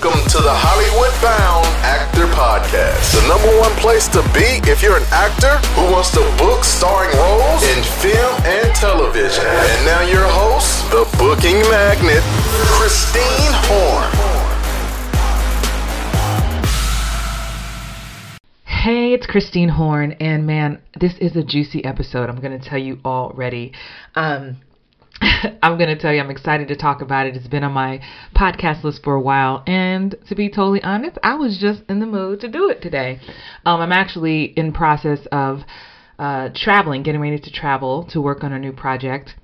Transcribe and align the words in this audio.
Welcome 0.00 0.30
to 0.30 0.38
the 0.38 0.54
Hollywood 0.54 1.10
Bound 1.18 1.66
Actor 1.82 2.30
Podcast, 2.30 3.18
the 3.18 3.26
number 3.26 3.50
one 3.58 3.74
place 3.82 4.06
to 4.14 4.22
be 4.30 4.62
if 4.70 4.80
you're 4.80 4.96
an 4.96 5.02
actor 5.10 5.58
who 5.74 5.90
wants 5.90 6.12
to 6.12 6.22
book 6.38 6.62
starring 6.62 7.10
roles 7.18 7.66
in 7.66 7.82
film 7.98 8.30
and 8.46 8.72
television. 8.76 9.42
And 9.42 9.84
now 9.84 10.06
your 10.06 10.22
host, 10.22 10.86
the 10.94 11.02
booking 11.18 11.58
magnet, 11.66 12.22
Christine 12.78 13.50
Horn. 13.66 14.06
Hey, 18.66 19.14
it's 19.14 19.26
Christine 19.26 19.68
Horn, 19.68 20.12
and 20.20 20.46
man, 20.46 20.80
this 21.00 21.18
is 21.18 21.34
a 21.34 21.42
juicy 21.42 21.84
episode. 21.84 22.30
I'm 22.30 22.38
going 22.38 22.56
to 22.56 22.64
tell 22.64 22.78
you 22.78 23.00
already. 23.04 23.72
Um, 24.14 24.58
I'm 25.62 25.76
going 25.78 25.88
to 25.88 26.00
tell 26.00 26.12
you, 26.12 26.20
I'm 26.20 26.30
excited 26.30 26.68
to 26.68 26.76
talk 26.76 27.00
about 27.00 27.26
it. 27.26 27.36
It's 27.36 27.46
been 27.46 27.64
on 27.64 27.72
my 27.72 28.00
podcast 28.34 28.84
list 28.84 29.02
for 29.02 29.14
a 29.14 29.20
while. 29.20 29.62
And 29.66 30.14
to 30.28 30.34
be 30.34 30.48
totally 30.48 30.82
honest, 30.82 31.18
I 31.22 31.34
was 31.34 31.58
just 31.58 31.82
in 31.88 32.00
the 32.00 32.06
mood 32.06 32.40
to 32.40 32.48
do 32.48 32.68
it 32.68 32.82
today. 32.82 33.20
Um, 33.64 33.80
I'm 33.80 33.92
actually 33.92 34.44
in 34.44 34.72
process 34.72 35.20
of 35.32 35.60
uh, 36.18 36.50
traveling, 36.54 37.02
getting 37.02 37.20
ready 37.20 37.38
to 37.38 37.50
travel 37.50 38.04
to 38.10 38.20
work 38.20 38.42
on 38.42 38.52
a 38.52 38.58
new 38.58 38.72
project. 38.72 39.34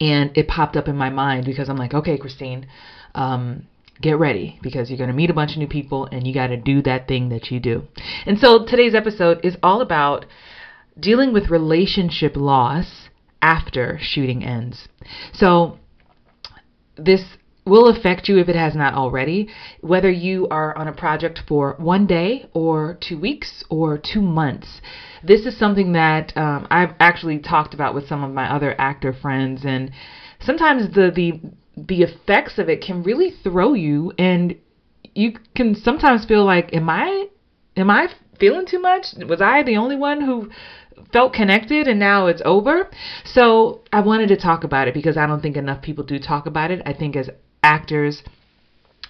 And 0.00 0.36
it 0.36 0.48
popped 0.48 0.76
up 0.76 0.88
in 0.88 0.96
my 0.96 1.10
mind 1.10 1.44
because 1.44 1.68
I'm 1.68 1.76
like, 1.76 1.94
okay, 1.94 2.18
Christine, 2.18 2.66
um, 3.14 3.66
get 4.00 4.18
ready 4.18 4.58
because 4.62 4.90
you're 4.90 4.98
going 4.98 5.10
to 5.10 5.14
meet 5.14 5.30
a 5.30 5.34
bunch 5.34 5.52
of 5.52 5.58
new 5.58 5.68
people 5.68 6.08
and 6.10 6.26
you 6.26 6.34
got 6.34 6.48
to 6.48 6.56
do 6.56 6.82
that 6.82 7.06
thing 7.06 7.28
that 7.28 7.50
you 7.50 7.60
do. 7.60 7.84
And 8.26 8.38
so 8.38 8.64
today's 8.64 8.94
episode 8.94 9.40
is 9.44 9.56
all 9.62 9.80
about 9.80 10.26
dealing 10.98 11.32
with 11.32 11.50
relationship 11.50 12.36
loss 12.36 13.08
after 13.42 13.98
shooting 14.00 14.44
ends. 14.44 14.88
So, 15.32 15.78
this 16.96 17.22
will 17.64 17.88
affect 17.88 18.28
you 18.28 18.38
if 18.38 18.48
it 18.48 18.56
has 18.56 18.74
not 18.74 18.94
already, 18.94 19.48
whether 19.80 20.10
you 20.10 20.48
are 20.48 20.76
on 20.76 20.88
a 20.88 20.92
project 20.92 21.40
for 21.46 21.76
one 21.78 22.06
day 22.06 22.46
or 22.54 22.98
two 23.00 23.18
weeks 23.18 23.62
or 23.70 23.98
two 23.98 24.20
months. 24.20 24.80
This 25.22 25.46
is 25.46 25.56
something 25.56 25.92
that 25.92 26.36
um, 26.36 26.66
I've 26.70 26.94
actually 26.98 27.38
talked 27.38 27.74
about 27.74 27.94
with 27.94 28.08
some 28.08 28.24
of 28.24 28.32
my 28.32 28.52
other 28.52 28.74
actor 28.80 29.12
friends, 29.12 29.64
and 29.64 29.92
sometimes 30.40 30.94
the 30.94 31.10
the 31.14 31.40
the 31.76 32.02
effects 32.02 32.58
of 32.58 32.68
it 32.68 32.82
can 32.82 33.02
really 33.02 33.30
throw 33.30 33.74
you, 33.74 34.12
and 34.18 34.56
you 35.14 35.34
can 35.54 35.74
sometimes 35.74 36.24
feel 36.24 36.44
like, 36.44 36.74
am 36.74 36.90
I 36.90 37.28
am 37.76 37.90
I 37.90 38.08
feeling 38.38 38.66
too 38.66 38.80
much? 38.80 39.14
Was 39.28 39.40
I 39.40 39.62
the 39.62 39.76
only 39.76 39.96
one 39.96 40.20
who 40.20 40.50
felt 41.12 41.32
connected 41.32 41.88
and 41.88 41.98
now 41.98 42.26
it's 42.26 42.42
over. 42.44 42.90
So 43.24 43.82
I 43.92 44.00
wanted 44.00 44.28
to 44.28 44.36
talk 44.36 44.64
about 44.64 44.88
it 44.88 44.94
because 44.94 45.16
I 45.16 45.26
don't 45.26 45.40
think 45.40 45.56
enough 45.56 45.82
people 45.82 46.04
do 46.04 46.18
talk 46.18 46.46
about 46.46 46.70
it. 46.70 46.82
I 46.86 46.92
think 46.92 47.16
as 47.16 47.30
actors 47.62 48.22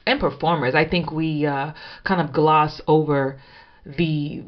and 0.07 0.21
performers, 0.21 0.75
I 0.75 0.85
think 0.89 1.13
we 1.13 1.47
uh, 1.47 1.73
kind 2.05 2.21
of 2.21 2.33
gloss 2.33 2.81
over 2.87 3.41
the 3.85 4.45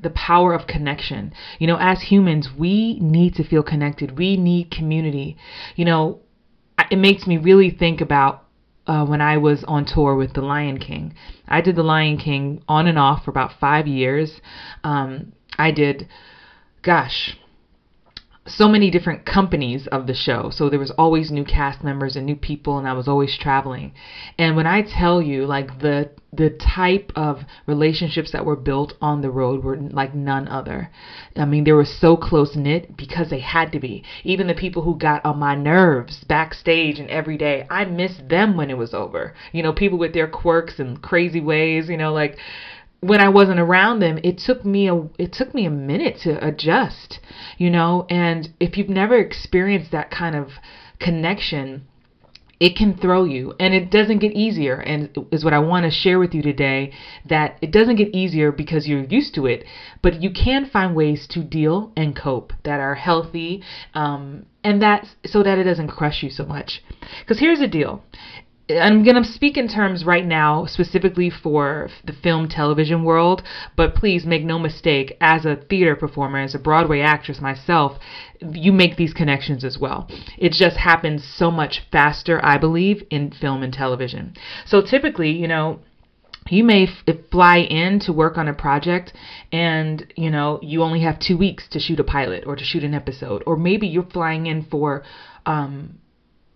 the 0.00 0.10
power 0.10 0.54
of 0.54 0.66
connection. 0.66 1.32
You 1.58 1.66
know, 1.66 1.76
as 1.78 2.02
humans, 2.02 2.48
we 2.56 2.98
need 3.00 3.34
to 3.34 3.44
feel 3.44 3.62
connected. 3.62 4.18
We 4.18 4.36
need 4.36 4.70
community. 4.70 5.36
You 5.76 5.84
know, 5.84 6.20
it 6.90 6.96
makes 6.96 7.26
me 7.26 7.36
really 7.36 7.70
think 7.70 8.00
about 8.00 8.44
uh, 8.90 9.06
when 9.06 9.20
I 9.20 9.36
was 9.36 9.62
on 9.68 9.84
tour 9.84 10.16
with 10.16 10.32
The 10.32 10.40
Lion 10.40 10.78
King. 10.78 11.14
I 11.46 11.60
did 11.60 11.76
The 11.76 11.84
Lion 11.84 12.18
King 12.18 12.60
on 12.66 12.88
and 12.88 12.98
off 12.98 13.24
for 13.24 13.30
about 13.30 13.52
five 13.60 13.86
years. 13.86 14.40
Um, 14.82 15.32
I 15.56 15.70
did 15.70 16.08
gosh, 16.82 17.36
so 18.56 18.68
many 18.68 18.90
different 18.90 19.24
companies 19.24 19.86
of 19.88 20.06
the 20.06 20.14
show. 20.14 20.50
So 20.50 20.68
there 20.68 20.78
was 20.78 20.90
always 20.92 21.30
new 21.30 21.44
cast 21.44 21.82
members 21.82 22.16
and 22.16 22.26
new 22.26 22.36
people 22.36 22.78
and 22.78 22.86
I 22.86 22.92
was 22.92 23.08
always 23.08 23.36
traveling. 23.38 23.92
And 24.38 24.56
when 24.56 24.66
I 24.66 24.82
tell 24.82 25.22
you 25.22 25.46
like 25.46 25.80
the 25.80 26.10
the 26.32 26.50
type 26.50 27.10
of 27.16 27.40
relationships 27.66 28.30
that 28.30 28.44
were 28.44 28.56
built 28.56 28.94
on 29.02 29.20
the 29.20 29.30
road 29.30 29.64
were 29.64 29.76
like 29.76 30.14
none 30.14 30.46
other. 30.46 30.90
I 31.36 31.44
mean, 31.44 31.64
they 31.64 31.72
were 31.72 31.84
so 31.84 32.16
close 32.16 32.54
knit 32.54 32.96
because 32.96 33.30
they 33.30 33.40
had 33.40 33.72
to 33.72 33.80
be. 33.80 34.04
Even 34.22 34.46
the 34.46 34.54
people 34.54 34.82
who 34.82 34.96
got 34.96 35.24
on 35.24 35.38
my 35.38 35.56
nerves 35.56 36.22
backstage 36.24 37.00
and 37.00 37.10
every 37.10 37.36
day, 37.36 37.66
I 37.68 37.84
missed 37.84 38.28
them 38.28 38.56
when 38.56 38.70
it 38.70 38.78
was 38.78 38.94
over. 38.94 39.34
You 39.52 39.62
know, 39.64 39.72
people 39.72 39.98
with 39.98 40.14
their 40.14 40.28
quirks 40.28 40.78
and 40.78 41.02
crazy 41.02 41.40
ways, 41.40 41.88
you 41.88 41.96
know, 41.96 42.12
like 42.12 42.38
when 43.00 43.20
I 43.20 43.28
wasn't 43.28 43.60
around 43.60 44.00
them, 44.00 44.18
it 44.22 44.38
took 44.38 44.64
me 44.64 44.88
a 44.88 44.96
it 45.18 45.32
took 45.32 45.54
me 45.54 45.64
a 45.64 45.70
minute 45.70 46.18
to 46.22 46.44
adjust, 46.46 47.18
you 47.58 47.70
know, 47.70 48.06
and 48.10 48.48
if 48.60 48.76
you've 48.76 48.88
never 48.88 49.16
experienced 49.16 49.90
that 49.92 50.10
kind 50.10 50.36
of 50.36 50.50
connection, 50.98 51.86
it 52.60 52.76
can 52.76 52.94
throw 52.94 53.24
you. 53.24 53.54
And 53.58 53.72
it 53.72 53.90
doesn't 53.90 54.18
get 54.18 54.32
easier 54.32 54.76
and 54.76 55.08
is 55.32 55.44
what 55.44 55.54
I 55.54 55.58
want 55.58 55.84
to 55.84 55.90
share 55.90 56.18
with 56.18 56.34
you 56.34 56.42
today 56.42 56.92
that 57.26 57.56
it 57.62 57.72
doesn't 57.72 57.96
get 57.96 58.14
easier 58.14 58.52
because 58.52 58.86
you're 58.86 59.04
used 59.04 59.34
to 59.36 59.46
it, 59.46 59.64
but 60.02 60.22
you 60.22 60.30
can 60.30 60.66
find 60.66 60.94
ways 60.94 61.26
to 61.28 61.42
deal 61.42 61.92
and 61.96 62.14
cope 62.14 62.52
that 62.64 62.80
are 62.80 62.94
healthy 62.94 63.62
um, 63.94 64.44
and 64.62 64.82
that 64.82 65.06
so 65.24 65.42
that 65.42 65.58
it 65.58 65.64
doesn't 65.64 65.88
crush 65.88 66.22
you 66.22 66.28
so 66.28 66.44
much. 66.44 66.82
Because 67.20 67.38
here's 67.38 67.60
the 67.60 67.66
deal 67.66 68.04
I'm 68.78 69.02
going 69.04 69.22
to 69.22 69.24
speak 69.24 69.56
in 69.56 69.68
terms 69.68 70.04
right 70.04 70.24
now 70.24 70.66
specifically 70.66 71.30
for 71.30 71.88
the 72.04 72.12
film 72.12 72.48
television 72.48 73.04
world, 73.04 73.42
but 73.76 73.94
please 73.94 74.24
make 74.24 74.44
no 74.44 74.58
mistake, 74.58 75.16
as 75.20 75.44
a 75.44 75.56
theater 75.56 75.96
performer, 75.96 76.38
as 76.38 76.54
a 76.54 76.58
Broadway 76.58 77.00
actress 77.00 77.40
myself, 77.40 77.98
you 78.40 78.72
make 78.72 78.96
these 78.96 79.12
connections 79.12 79.64
as 79.64 79.78
well. 79.78 80.08
It 80.38 80.52
just 80.52 80.76
happens 80.76 81.24
so 81.24 81.50
much 81.50 81.82
faster, 81.90 82.40
I 82.44 82.58
believe, 82.58 83.02
in 83.10 83.30
film 83.30 83.62
and 83.62 83.72
television. 83.72 84.34
So 84.66 84.82
typically, 84.82 85.30
you 85.30 85.48
know, 85.48 85.80
you 86.48 86.64
may 86.64 86.84
f- 86.84 87.16
fly 87.30 87.58
in 87.58 88.00
to 88.00 88.12
work 88.12 88.38
on 88.38 88.48
a 88.48 88.54
project 88.54 89.12
and 89.52 90.12
you 90.16 90.30
know 90.30 90.58
you 90.62 90.82
only 90.82 91.00
have 91.00 91.18
two 91.20 91.36
weeks 91.36 91.68
to 91.68 91.78
shoot 91.78 92.00
a 92.00 92.04
pilot 92.04 92.44
or 92.46 92.56
to 92.56 92.64
shoot 92.64 92.82
an 92.82 92.94
episode 92.94 93.42
or 93.46 93.56
maybe 93.56 93.86
you're 93.86 94.02
flying 94.02 94.46
in 94.46 94.64
for 94.64 95.04
um, 95.46 95.98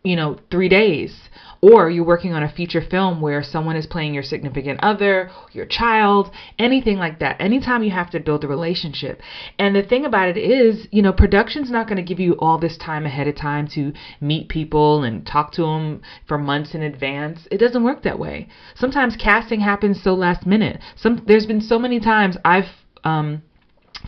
you 0.05 0.17
know, 0.17 0.37
three 0.51 0.69
days. 0.69 1.29
Or 1.63 1.89
you're 1.89 2.05
working 2.05 2.35
on 2.35 2.43
a 2.43 2.53
feature 2.53 2.83
film 2.83 3.23
where 3.23 3.43
someone 3.43 3.75
is 3.75 3.87
playing 3.87 4.13
your 4.13 4.23
significant 4.23 4.81
other, 4.83 5.31
your 5.53 5.65
child, 5.65 6.31
anything 6.59 6.99
like 6.99 7.21
that. 7.21 7.41
Anytime 7.41 7.83
you 7.83 7.91
have 7.91 8.11
to 8.11 8.21
build 8.21 8.45
a 8.45 8.49
relationship. 8.49 9.23
And 9.59 9.75
the 9.75 9.83
thing 9.83 10.05
about 10.05 10.29
it 10.29 10.37
is, 10.37 10.87
you 10.91 11.01
know, 11.01 11.15
production's 11.15 11.71
not 11.71 11.87
going 11.87 11.97
to 11.97 12.03
give 12.03 12.21
you 12.21 12.35
all 12.35 12.59
this 12.59 12.77
time 12.77 13.07
ahead 13.07 13.29
of 13.29 13.35
time 13.35 13.67
to 13.69 13.95
meet 14.21 14.51
people 14.51 15.05
and 15.05 15.27
talk 15.27 15.53
to 15.53 15.63
them 15.63 16.03
for 16.29 16.37
months 16.37 16.75
in 16.75 16.83
advance. 16.83 17.49
It 17.51 17.57
doesn't 17.57 17.83
work 17.83 18.03
that 18.03 18.19
way. 18.19 18.49
Sometimes 18.75 19.17
casting 19.17 19.61
happens 19.61 20.03
so 20.03 20.13
last 20.13 20.47
minute. 20.47 20.83
Some 20.97 21.25
there's 21.27 21.47
been 21.47 21.63
so 21.63 21.79
many 21.79 21.99
times 21.99 22.37
I've 22.45 22.69
um 23.05 23.43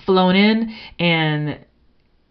flown 0.05 0.37
in 0.37 0.75
and 0.99 1.65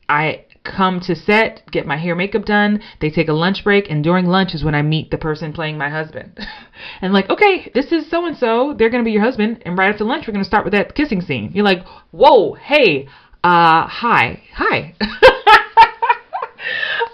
I 0.07 0.44
come 0.65 0.99
to 1.01 1.15
set, 1.15 1.63
get 1.71 1.85
my 1.85 1.97
hair 1.97 2.15
makeup 2.15 2.45
done. 2.45 2.81
They 2.99 3.09
take 3.09 3.29
a 3.29 3.33
lunch 3.33 3.63
break, 3.63 3.89
and 3.89 4.03
during 4.03 4.25
lunch 4.25 4.53
is 4.53 4.63
when 4.63 4.75
I 4.75 4.81
meet 4.81 5.11
the 5.11 5.17
person 5.17 5.53
playing 5.53 5.77
my 5.77 5.89
husband. 5.89 6.39
and 7.01 7.13
like, 7.13 7.29
okay, 7.29 7.71
this 7.73 7.91
is 7.91 8.09
so 8.09 8.25
and 8.25 8.35
so. 8.35 8.73
They're 8.77 8.89
gonna 8.89 9.03
be 9.03 9.11
your 9.11 9.23
husband, 9.23 9.61
and 9.65 9.77
right 9.77 9.91
after 9.91 10.03
lunch, 10.03 10.27
we're 10.27 10.33
gonna 10.33 10.43
start 10.43 10.65
with 10.65 10.73
that 10.73 10.95
kissing 10.95 11.21
scene. 11.21 11.51
You're 11.53 11.63
like, 11.63 11.85
whoa, 12.11 12.53
hey, 12.53 13.07
uh, 13.43 13.87
hi, 13.87 14.41
hi. 14.53 14.95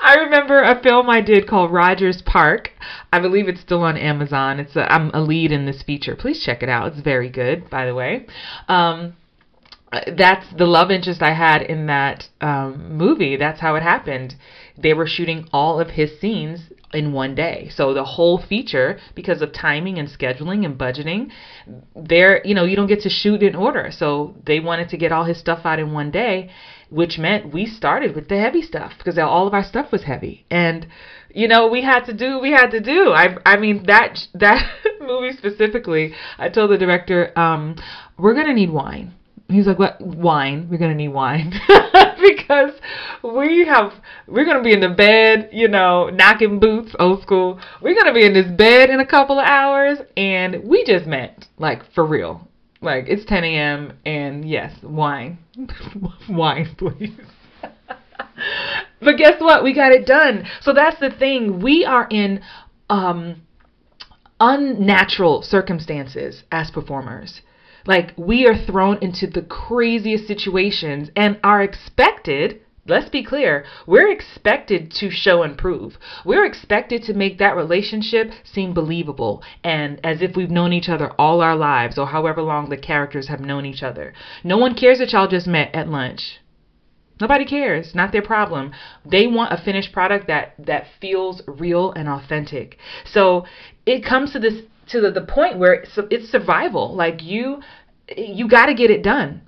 I 0.04 0.16
remember 0.16 0.62
a 0.62 0.82
film 0.82 1.10
I 1.10 1.22
did 1.22 1.48
called 1.48 1.72
Rogers 1.72 2.22
Park. 2.26 2.72
I 3.14 3.20
believe 3.20 3.48
it's 3.48 3.62
still 3.62 3.84
on 3.84 3.98
Amazon. 3.98 4.60
It's 4.60 4.76
a, 4.76 4.92
I'm 4.92 5.12
a 5.14 5.22
lead 5.22 5.52
in 5.52 5.66
this 5.66 5.84
feature. 5.84 6.16
Please 6.16 6.42
check 6.44 6.64
it 6.64 6.70
out. 6.70 6.94
It's 6.94 7.02
very 7.02 7.30
good, 7.30 7.70
by 7.70 7.86
the 7.86 7.94
way. 7.94 8.26
Um, 8.68 9.16
that's 9.92 10.46
the 10.58 10.66
love 10.66 10.90
interest 10.90 11.22
I 11.22 11.34
had 11.34 11.62
in 11.62 11.88
that 11.88 12.30
um, 12.40 12.98
movie. 12.98 13.36
That's 13.36 13.60
how 13.60 13.76
it 13.76 13.84
happened. 13.84 14.36
They 14.78 14.94
were 14.94 15.08
shooting 15.08 15.50
all 15.52 15.80
of 15.82 15.92
his 15.92 16.20
scenes 16.20 16.72
in 16.94 17.14
one 17.14 17.36
day. 17.36 17.70
So 17.74 17.94
the 17.94 18.04
whole 18.04 18.38
feature, 18.38 19.00
because 19.16 19.42
of 19.42 19.54
timing 19.54 19.98
and 19.98 20.08
scheduling 20.08 20.66
and 20.66 20.78
budgeting, 20.78 21.32
there, 21.96 22.42
you 22.46 22.56
know, 22.56 22.64
you 22.64 22.76
don't 22.76 22.88
get 22.88 23.02
to 23.02 23.10
shoot 23.10 23.44
in 23.44 23.56
order. 23.56 23.92
So 23.92 24.36
they 24.46 24.60
wanted 24.60 24.90
to 24.90 24.98
get 24.98 25.12
all 25.12 25.26
his 25.26 25.40
stuff 25.40 25.66
out 25.66 25.80
in 25.80 25.92
one 25.92 26.12
day, 26.12 26.50
which 26.90 27.18
meant 27.18 27.54
we 27.54 27.66
started 27.66 28.16
with 28.16 28.30
the 28.30 28.40
heavy 28.40 28.62
stuff 28.62 28.94
because 28.98 29.18
all 29.18 29.48
of 29.48 29.54
our 29.54 29.64
stuff 29.64 29.92
was 29.92 30.04
heavy. 30.04 30.46
And 30.50 30.88
you 31.34 31.48
know, 31.48 31.68
we 31.68 31.82
had 31.82 32.06
to 32.06 32.14
do 32.14 32.40
we 32.40 32.52
had 32.52 32.72
to 32.72 32.80
do. 32.80 33.12
I 33.12 33.38
I 33.46 33.58
mean 33.58 33.84
that 33.88 34.20
that 34.34 34.70
movie 35.02 35.36
specifically, 35.36 36.14
I 36.38 36.48
told 36.50 36.72
the 36.72 36.78
director, 36.78 37.38
um, 37.38 37.76
we're 38.18 38.34
to 38.34 38.54
need 38.54 38.70
wine 38.70 39.16
He's 39.52 39.68
like, 39.68 39.80
what? 39.80 40.02
Wine. 40.02 40.68
We're 40.70 40.78
going 40.78 40.92
to 40.92 40.98
need 40.98 41.10
wine. 41.10 41.52
because 42.22 42.74
we 43.24 43.66
have, 43.66 43.94
we're 44.28 44.46
going 44.46 44.58
to 44.58 44.64
be 44.64 44.74
in 44.74 44.80
the 44.80 44.90
bed, 44.90 45.50
you 45.52 45.68
know, 45.68 46.10
knocking 46.10 46.60
boots, 46.60 46.96
old 47.00 47.22
school. 47.22 47.60
We're 47.82 47.96
going 47.96 48.08
to 48.08 48.14
be 48.14 48.26
in 48.26 48.34
this 48.34 48.48
bed 48.48 48.90
in 48.90 49.00
a 49.00 49.06
couple 49.06 49.40
of 49.40 49.46
hours. 49.46 50.00
And 50.18 50.64
we 50.64 50.84
just 50.86 51.06
met, 51.06 51.48
like, 51.58 51.84
for 51.94 52.06
real. 52.06 52.48
Like, 52.82 53.06
it's 53.08 53.26
10 53.26 53.44
a.m. 53.44 53.98
and 54.06 54.48
yes, 54.48 54.74
wine. 54.82 55.38
wine, 56.30 56.76
please. 56.78 57.12
but 59.02 59.18
guess 59.18 59.40
what? 59.40 59.64
We 59.64 59.74
got 59.74 59.92
it 59.92 60.06
done. 60.06 60.48
So 60.62 60.74
that's 60.74 61.00
the 61.00 61.12
thing. 61.12 61.62
We 61.62 61.86
are 61.86 62.08
in, 62.10 62.42
um, 62.90 63.42
unnatural 64.42 65.44
circumstances 65.44 66.44
as 66.52 66.72
performers. 66.72 67.42
Like 67.86 68.14
we 68.18 68.46
are 68.46 68.58
thrown 68.58 68.98
into 69.02 69.28
the 69.28 69.42
craziest 69.42 70.28
situations 70.28 71.10
and 71.16 71.40
are 71.44 71.62
expected 71.62 72.62
Let's 72.88 73.10
be 73.10 73.24
clear. 73.24 73.64
We're 73.86 74.12
expected 74.12 74.92
to 74.94 75.12
show 75.12 75.44
and 75.44 75.56
prove. 75.56 76.00
We're 76.26 76.46
expected 76.46 77.04
to 77.04 77.14
make 77.14 77.38
that 77.38 77.56
relationship 77.56 78.32
seem 78.44 78.74
believable 78.74 79.44
and 79.64 80.00
as 80.04 80.24
if 80.24 80.36
we've 80.36 80.50
known 80.50 80.74
each 80.74 80.90
other 80.90 81.12
all 81.12 81.42
our 81.42 81.56
lives 81.56 82.00
or 82.00 82.08
however 82.08 82.42
long 82.42 82.70
the 82.70 82.78
characters 82.78 83.28
have 83.28 83.40
known 83.40 83.68
each 83.68 83.84
other. 83.84 84.14
No 84.44 84.58
one 84.58 84.74
cares 84.74 84.98
that 84.98 85.14
y'all 85.14 85.28
just 85.28 85.46
met 85.46 85.74
at 85.76 85.90
lunch. 85.90 86.40
Nobody 87.20 87.46
cares. 87.46 87.94
Not 87.94 88.12
their 88.12 88.24
problem. 88.24 88.72
They 89.06 89.28
want 89.28 89.54
a 89.54 89.64
finished 89.64 89.94
product 89.94 90.26
that 90.26 90.56
that 90.58 90.88
feels 91.00 91.44
real 91.48 91.92
and 91.92 92.10
authentic. 92.10 92.80
So 93.06 93.46
it 93.86 94.04
comes 94.04 94.32
to 94.32 94.40
this 94.40 94.64
to 94.92 95.02
the, 95.02 95.12
the 95.12 95.22
point 95.22 95.58
where 95.58 95.74
it's, 95.74 95.98
it's 96.10 96.30
survival. 96.30 96.96
Like 96.96 97.24
you 97.24 97.62
you 98.16 98.48
got 98.48 98.66
to 98.66 98.74
get 98.74 98.92
it 98.92 99.04
done. 99.04 99.42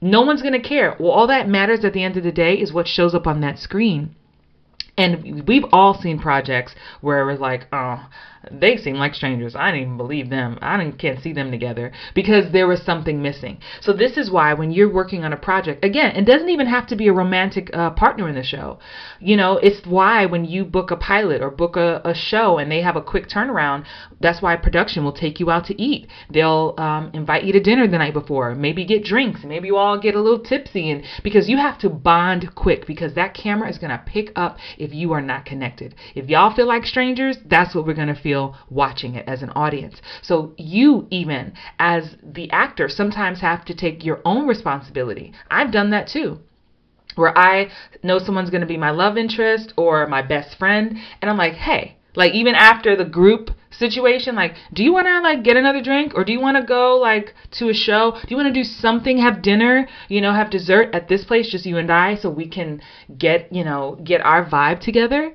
No 0.00 0.22
one's 0.22 0.42
going 0.42 0.60
to 0.60 0.68
care. 0.68 0.96
Well, 0.98 1.12
all 1.12 1.26
that 1.28 1.48
matters 1.48 1.84
at 1.84 1.92
the 1.92 2.02
end 2.02 2.16
of 2.16 2.24
the 2.24 2.32
day 2.32 2.54
is 2.54 2.72
what 2.72 2.88
shows 2.88 3.14
up 3.14 3.26
on 3.26 3.40
that 3.42 3.58
screen. 3.58 4.16
And 4.96 5.46
we've 5.46 5.64
all 5.72 5.94
seen 5.94 6.18
projects 6.18 6.74
where 7.00 7.20
it 7.20 7.30
was 7.30 7.40
like, 7.40 7.66
oh, 7.72 8.08
they 8.50 8.76
seem 8.76 8.96
like 8.96 9.14
strangers. 9.14 9.54
I 9.54 9.70
didn't 9.70 9.82
even 9.82 9.96
believe 9.96 10.30
them. 10.30 10.58
I 10.60 10.76
didn't, 10.76 10.98
can't 10.98 11.22
see 11.22 11.32
them 11.32 11.50
together 11.50 11.92
because 12.14 12.50
there 12.52 12.66
was 12.66 12.82
something 12.82 13.22
missing. 13.22 13.58
So 13.80 13.92
this 13.92 14.16
is 14.16 14.30
why 14.30 14.54
when 14.54 14.72
you're 14.72 14.92
working 14.92 15.24
on 15.24 15.32
a 15.32 15.36
project, 15.36 15.84
again, 15.84 16.16
it 16.16 16.24
doesn't 16.24 16.48
even 16.48 16.66
have 16.66 16.86
to 16.88 16.96
be 16.96 17.08
a 17.08 17.12
romantic 17.12 17.70
uh, 17.72 17.90
partner 17.90 18.28
in 18.28 18.34
the 18.34 18.42
show. 18.42 18.78
You 19.20 19.36
know, 19.36 19.58
it's 19.58 19.86
why 19.86 20.26
when 20.26 20.44
you 20.44 20.64
book 20.64 20.90
a 20.90 20.96
pilot 20.96 21.42
or 21.42 21.50
book 21.50 21.76
a, 21.76 22.00
a 22.04 22.14
show 22.14 22.58
and 22.58 22.70
they 22.70 22.82
have 22.82 22.96
a 22.96 23.02
quick 23.02 23.28
turnaround, 23.28 23.84
that's 24.20 24.42
why 24.42 24.56
production 24.56 25.04
will 25.04 25.12
take 25.12 25.38
you 25.38 25.50
out 25.50 25.66
to 25.66 25.80
eat. 25.80 26.08
They'll 26.30 26.74
um, 26.78 27.10
invite 27.14 27.44
you 27.44 27.52
to 27.52 27.60
dinner 27.60 27.86
the 27.86 27.98
night 27.98 28.14
before, 28.14 28.54
maybe 28.54 28.84
get 28.84 29.04
drinks, 29.04 29.44
maybe 29.44 29.68
you 29.68 29.76
all 29.76 29.98
get 29.98 30.14
a 30.14 30.20
little 30.20 30.40
tipsy, 30.40 30.90
and 30.90 31.04
because 31.22 31.48
you 31.48 31.58
have 31.58 31.78
to 31.80 31.88
bond 31.88 32.54
quick 32.54 32.86
because 32.86 33.14
that 33.14 33.34
camera 33.34 33.68
is 33.68 33.78
going 33.78 33.90
to 33.90 34.02
pick 34.04 34.32
up 34.36 34.58
if 34.78 34.92
you 34.92 35.12
are 35.12 35.20
not 35.20 35.44
connected. 35.44 35.94
If 36.14 36.28
y'all 36.28 36.54
feel 36.54 36.66
like 36.66 36.84
strangers, 36.86 37.36
that's 37.46 37.74
what 37.74 37.86
we're 37.86 37.94
going 37.94 38.08
to 38.08 38.20
feel 38.20 38.31
feel 38.32 38.56
watching 38.70 39.14
it 39.14 39.28
as 39.28 39.42
an 39.42 39.50
audience. 39.50 40.00
So 40.22 40.54
you 40.56 41.06
even 41.10 41.52
as 41.78 42.16
the 42.22 42.50
actor 42.50 42.88
sometimes 42.88 43.40
have 43.40 43.64
to 43.66 43.74
take 43.74 44.04
your 44.04 44.20
own 44.24 44.46
responsibility. 44.46 45.32
I've 45.50 45.70
done 45.70 45.90
that 45.90 46.08
too 46.08 46.38
where 47.14 47.36
I 47.36 47.70
know 48.02 48.18
someone's 48.18 48.48
going 48.48 48.62
to 48.62 48.74
be 48.74 48.78
my 48.78 48.90
love 48.90 49.18
interest 49.18 49.74
or 49.76 50.06
my 50.06 50.22
best 50.22 50.58
friend 50.58 50.96
and 51.20 51.30
I'm 51.30 51.36
like, 51.36 51.52
"Hey, 51.52 51.96
like 52.14 52.32
even 52.32 52.54
after 52.54 52.96
the 52.96 53.04
group 53.04 53.50
situation, 53.70 54.34
like, 54.34 54.54
do 54.72 54.82
you 54.82 54.94
want 54.94 55.06
to 55.08 55.20
like 55.20 55.42
get 55.42 55.58
another 55.58 55.82
drink 55.82 56.12
or 56.14 56.24
do 56.24 56.32
you 56.32 56.40
want 56.40 56.56
to 56.56 56.62
go 56.62 56.96
like 56.96 57.34
to 57.58 57.68
a 57.68 57.74
show? 57.74 58.12
Do 58.12 58.28
you 58.30 58.36
want 58.36 58.48
to 58.48 58.60
do 58.60 58.64
something, 58.64 59.18
have 59.18 59.42
dinner, 59.42 59.86
you 60.08 60.22
know, 60.22 60.32
have 60.32 60.48
dessert 60.48 60.88
at 60.94 61.08
this 61.08 61.24
place 61.24 61.50
just 61.50 61.66
you 61.66 61.76
and 61.76 61.92
I 61.92 62.14
so 62.14 62.30
we 62.30 62.48
can 62.48 62.80
get, 63.18 63.52
you 63.52 63.64
know, 63.64 63.98
get 64.02 64.24
our 64.24 64.42
vibe 64.42 64.80
together?" 64.80 65.34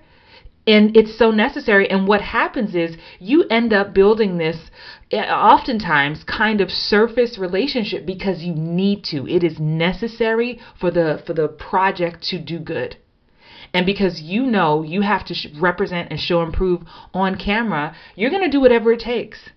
And 0.67 0.95
it's 0.95 1.17
so 1.17 1.31
necessary 1.31 1.89
and 1.89 2.07
what 2.07 2.21
happens 2.21 2.75
is 2.75 2.97
you 3.19 3.45
end 3.49 3.71
up 3.73 3.93
building 3.93 4.37
this 4.37 4.69
eh, 5.11 5.23
oftentimes 5.23 6.23
kind 6.25 6.61
of 6.61 6.69
surface 6.69 7.37
relationship 7.37 8.05
because 8.05 8.43
you 8.43 8.53
need 8.53 9.03
to 9.03 9.27
it 9.27 9.43
is 9.43 9.59
necessary 9.59 10.59
for 10.79 10.91
the 10.91 11.23
for 11.25 11.33
the 11.33 11.47
project 11.47 12.21
to 12.21 12.37
do 12.37 12.59
good 12.59 12.97
and 13.73 13.85
because 13.85 14.21
you 14.21 14.43
know 14.43 14.83
you 14.83 15.01
have 15.01 15.25
to 15.25 15.33
sh- 15.33 15.47
represent 15.59 16.11
and 16.11 16.19
show 16.19 16.41
and 16.41 16.53
prove 16.53 16.81
on 17.13 17.37
camera 17.37 17.95
you're 18.15 18.29
going 18.29 18.43
to 18.43 18.49
do 18.49 18.61
whatever 18.61 18.91
it 18.91 18.99
takes 18.99 19.49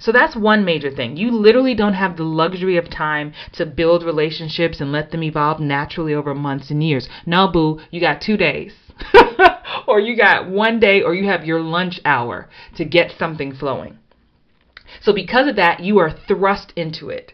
so 0.00 0.12
that's 0.12 0.36
one 0.36 0.64
major 0.64 0.90
thing. 0.90 1.16
You 1.16 1.30
literally 1.30 1.74
don't 1.74 1.94
have 1.94 2.16
the 2.16 2.24
luxury 2.24 2.76
of 2.76 2.90
time 2.90 3.32
to 3.52 3.64
build 3.64 4.02
relationships 4.02 4.80
and 4.80 4.92
let 4.92 5.12
them 5.12 5.22
evolve 5.22 5.60
naturally 5.60 6.12
over 6.12 6.34
months 6.34 6.70
and 6.70 6.82
years. 6.82 7.08
No, 7.24 7.48
boo, 7.48 7.80
you 7.90 8.00
got 8.00 8.20
two 8.20 8.36
days. 8.36 8.72
or 9.86 10.00
you 10.00 10.16
got 10.16 10.48
one 10.48 10.80
day 10.80 11.02
or 11.02 11.14
you 11.14 11.28
have 11.28 11.44
your 11.44 11.60
lunch 11.60 12.00
hour 12.04 12.48
to 12.76 12.84
get 12.84 13.12
something 13.18 13.54
flowing. 13.54 13.98
So 15.00 15.12
because 15.12 15.48
of 15.48 15.56
that, 15.56 15.80
you 15.80 15.98
are 15.98 16.10
thrust 16.10 16.72
into 16.76 17.08
it. 17.08 17.32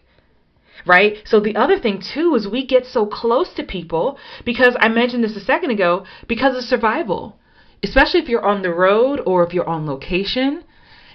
Right? 0.86 1.18
So 1.26 1.40
the 1.40 1.56
other 1.56 1.78
thing 1.78 2.00
too 2.00 2.34
is 2.34 2.48
we 2.48 2.66
get 2.66 2.86
so 2.86 3.04
close 3.04 3.52
to 3.54 3.62
people 3.62 4.18
because 4.44 4.76
I 4.80 4.88
mentioned 4.88 5.22
this 5.22 5.36
a 5.36 5.44
second 5.44 5.70
ago 5.70 6.04
because 6.26 6.56
of 6.56 6.64
survival. 6.64 7.36
Especially 7.82 8.20
if 8.20 8.28
you're 8.28 8.44
on 8.44 8.62
the 8.62 8.72
road 8.72 9.20
or 9.26 9.44
if 9.44 9.52
you're 9.52 9.68
on 9.68 9.86
location, 9.86 10.64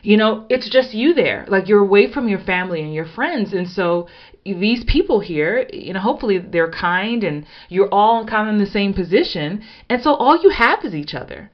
you 0.05 0.17
know, 0.17 0.45
it's 0.49 0.69
just 0.69 0.93
you 0.93 1.15
there. 1.15 1.45
Like 1.47 1.67
you're 1.67 1.81
away 1.81 2.11
from 2.11 2.29
your 2.29 2.39
family 2.39 2.81
and 2.81 2.93
your 2.93 3.07
friends. 3.07 3.53
And 3.53 3.67
so 3.67 4.07
these 4.45 4.83
people 4.83 5.19
here, 5.19 5.67
you 5.73 5.93
know, 5.93 5.99
hopefully 5.99 6.37
they're 6.37 6.71
kind 6.71 7.23
and 7.23 7.45
you're 7.69 7.91
all 7.91 8.25
kind 8.27 8.47
of 8.47 8.53
in 8.53 8.63
the 8.63 8.69
same 8.69 8.93
position. 8.93 9.63
And 9.89 10.03
so 10.03 10.13
all 10.13 10.39
you 10.41 10.51
have 10.51 10.85
is 10.85 10.93
each 10.93 11.15
other 11.15 11.49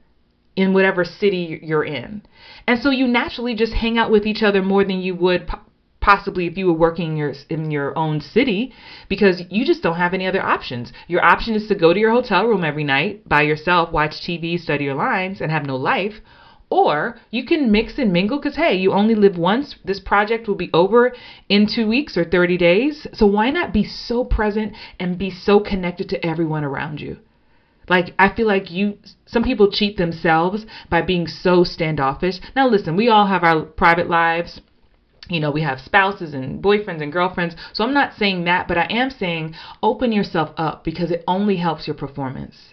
in 0.54 0.74
whatever 0.74 1.02
city 1.02 1.60
you're 1.62 1.84
in. 1.84 2.22
And 2.66 2.78
so 2.78 2.90
you 2.90 3.08
naturally 3.08 3.54
just 3.54 3.72
hang 3.72 3.96
out 3.96 4.10
with 4.10 4.26
each 4.26 4.42
other 4.42 4.62
more 4.62 4.84
than 4.84 5.00
you 5.00 5.14
would 5.14 5.48
possibly 6.02 6.46
if 6.46 6.58
you 6.58 6.66
were 6.66 6.72
working 6.74 7.12
in 7.12 7.16
your 7.16 7.32
in 7.48 7.70
your 7.70 7.96
own 7.96 8.20
city 8.20 8.74
because 9.08 9.40
you 9.48 9.64
just 9.64 9.82
don't 9.82 9.96
have 9.96 10.12
any 10.12 10.26
other 10.26 10.42
options. 10.42 10.92
Your 11.06 11.24
option 11.24 11.54
is 11.54 11.68
to 11.68 11.74
go 11.74 11.94
to 11.94 12.00
your 12.00 12.10
hotel 12.10 12.46
room 12.46 12.64
every 12.64 12.84
night 12.84 13.26
by 13.26 13.42
yourself, 13.42 13.92
watch 13.92 14.20
TV, 14.20 14.58
study 14.58 14.84
your 14.84 14.94
lines 14.94 15.40
and 15.40 15.50
have 15.50 15.64
no 15.64 15.76
life 15.76 16.20
or 16.72 17.18
you 17.30 17.44
can 17.44 17.70
mix 17.70 17.98
and 17.98 18.12
mingle 18.12 18.38
because, 18.38 18.56
hey, 18.56 18.74
you 18.74 18.92
only 18.92 19.14
live 19.14 19.36
once. 19.36 19.76
This 19.84 20.00
project 20.00 20.48
will 20.48 20.54
be 20.54 20.70
over 20.72 21.12
in 21.48 21.66
two 21.66 21.86
weeks 21.86 22.16
or 22.16 22.24
30 22.24 22.56
days. 22.56 23.06
So 23.12 23.26
why 23.26 23.50
not 23.50 23.74
be 23.74 23.84
so 23.84 24.24
present 24.24 24.72
and 24.98 25.18
be 25.18 25.30
so 25.30 25.60
connected 25.60 26.08
to 26.08 26.26
everyone 26.26 26.64
around 26.64 27.00
you? 27.00 27.18
Like, 27.88 28.14
I 28.18 28.30
feel 28.34 28.46
like 28.46 28.70
you, 28.70 28.96
some 29.26 29.44
people 29.44 29.70
cheat 29.70 29.98
themselves 29.98 30.64
by 30.88 31.02
being 31.02 31.26
so 31.26 31.62
standoffish. 31.62 32.40
Now, 32.56 32.68
listen, 32.68 32.96
we 32.96 33.08
all 33.08 33.26
have 33.26 33.44
our 33.44 33.62
private 33.62 34.08
lives. 34.08 34.62
You 35.28 35.40
know, 35.40 35.50
we 35.50 35.62
have 35.62 35.78
spouses 35.78 36.32
and 36.32 36.62
boyfriends 36.62 37.02
and 37.02 37.12
girlfriends. 37.12 37.54
So 37.74 37.84
I'm 37.84 37.94
not 37.94 38.14
saying 38.14 38.44
that, 38.44 38.66
but 38.66 38.78
I 38.78 38.86
am 38.88 39.10
saying 39.10 39.54
open 39.82 40.10
yourself 40.10 40.50
up 40.56 40.84
because 40.84 41.10
it 41.10 41.22
only 41.26 41.56
helps 41.56 41.86
your 41.86 41.96
performance. 41.96 42.72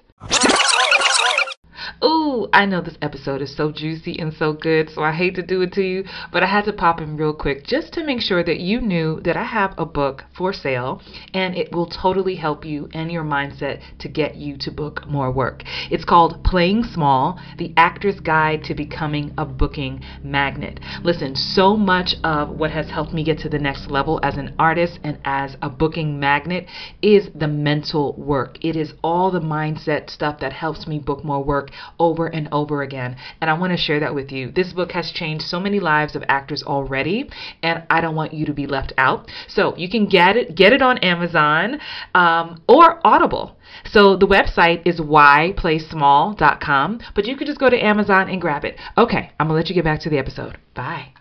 Ooh, 2.04 2.48
I 2.54 2.66
know 2.66 2.82
this 2.82 2.98
episode 3.02 3.42
is 3.42 3.56
so 3.56 3.72
juicy 3.72 4.18
and 4.20 4.34
so 4.34 4.54
good, 4.54 4.90
so 4.90 5.04
I 5.04 5.12
hate 5.12 5.36
to 5.36 5.42
do 5.42 5.62
it 5.62 5.74
to 5.74 5.82
you, 5.82 6.06
but 6.32 6.44
I 6.44 6.48
had 6.48 6.66
to 6.66 6.74
pop 6.74 7.02
in 7.02 7.18
real 7.18 7.34
quick 7.34 7.66
just 7.66 7.94
to 7.94 8.04
make 8.04 8.22
sure 8.22 8.44
that 8.44 8.60
you 8.60 8.82
knew 8.82 9.20
that 9.22 9.38
I 9.38 9.44
have 9.44 9.74
a 9.78 9.86
book 9.86 10.24
for 10.36 10.54
sale 10.54 11.02
and 11.34 11.56
it 11.56 11.72
will 11.72 11.86
totally 11.86 12.36
help 12.36 12.66
you 12.66 12.90
and 12.94 13.12
your 13.12 13.24
mindset 13.24 13.82
to 14.00 14.08
get 14.08 14.36
you 14.36 14.58
to 14.58 14.72
book 14.72 15.08
more 15.08 15.32
work. 15.32 15.64
It's 15.90 16.06
called 16.06 16.44
Playing 16.44 16.84
Small 16.84 17.40
The 17.58 17.74
Actor's 17.78 18.20
Guide 18.20 18.64
to 18.66 18.76
Becoming 18.76 19.34
a 19.38 19.46
Booking 19.46 20.02
Magnet. 20.24 20.80
Listen, 21.04 21.36
so 21.36 21.76
much 21.76 22.16
of 22.24 22.50
what 22.50 22.72
has 22.72 22.90
helped 22.90 23.14
me 23.14 23.24
get 23.24 23.40
to 23.40 23.50
the 23.50 23.60
next 23.60 23.90
level 23.90 24.20
as 24.24 24.38
an 24.38 24.56
artist 24.60 25.00
and 25.04 25.18
as 25.26 25.58
a 25.62 25.70
booking 25.70 26.20
magnet 26.20 26.66
is 27.02 27.30
the 27.36 27.48
mental 27.48 28.14
work. 28.18 28.64
It 28.64 28.76
is 28.76 28.94
all 29.04 29.32
the 29.32 29.40
mindset 29.40 30.10
stuff 30.10 30.40
that 30.40 30.54
helps 30.54 30.88
me 30.88 31.00
book 31.00 31.24
more 31.24 31.44
work 31.44 31.69
over 32.00 32.28
and 32.28 32.48
over 32.52 32.82
again. 32.82 33.16
And 33.42 33.50
I 33.50 33.54
want 33.54 33.72
to 33.72 33.78
share 33.78 34.00
that 34.00 34.16
with 34.16 34.32
you. 34.32 34.52
This 34.52 34.74
book 34.74 34.92
has 34.92 35.12
changed 35.12 35.46
so 35.46 35.60
many 35.60 35.80
lives 35.80 36.16
of 36.16 36.24
actors 36.28 36.64
already, 36.64 37.30
and 37.64 37.84
I 37.90 38.02
don't 38.02 38.16
want 38.16 38.34
you 38.34 38.46
to 38.46 38.54
be 38.54 38.68
left 38.68 38.94
out. 38.98 39.30
So 39.48 39.76
you 39.78 39.90
can 39.90 40.08
get 40.08 40.38
it 40.38 40.56
get 40.56 40.74
it 40.74 40.82
on 40.82 40.98
Amazon 41.00 41.80
um, 42.14 42.62
or 42.68 43.00
Audible. 43.06 43.58
So 43.86 44.16
the 44.16 44.28
website 44.28 44.82
is 44.86 45.00
whyplaysmall.com, 45.00 47.00
but 47.16 47.26
you 47.26 47.36
could 47.36 47.48
just 47.48 47.60
go 47.60 47.70
to 47.70 47.78
Amazon 47.78 48.30
and 48.30 48.42
grab 48.42 48.66
it. 48.66 48.78
Okay, 48.98 49.32
I'm 49.40 49.48
gonna 49.48 49.58
let 49.58 49.70
you 49.70 49.76
get 49.76 49.84
back 49.84 50.00
to 50.02 50.10
the 50.10 50.18
episode. 50.18 50.58
Bye. 50.74 51.14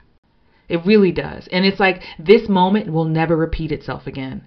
It 0.69 0.85
really 0.85 1.13
does. 1.13 1.49
And 1.51 1.65
it's 1.65 1.81
like 1.81 2.03
this 2.19 2.49
moment 2.49 2.93
will 2.93 3.07
never 3.07 3.37
repeat 3.37 3.73
itself 3.73 4.07
again. 4.07 4.45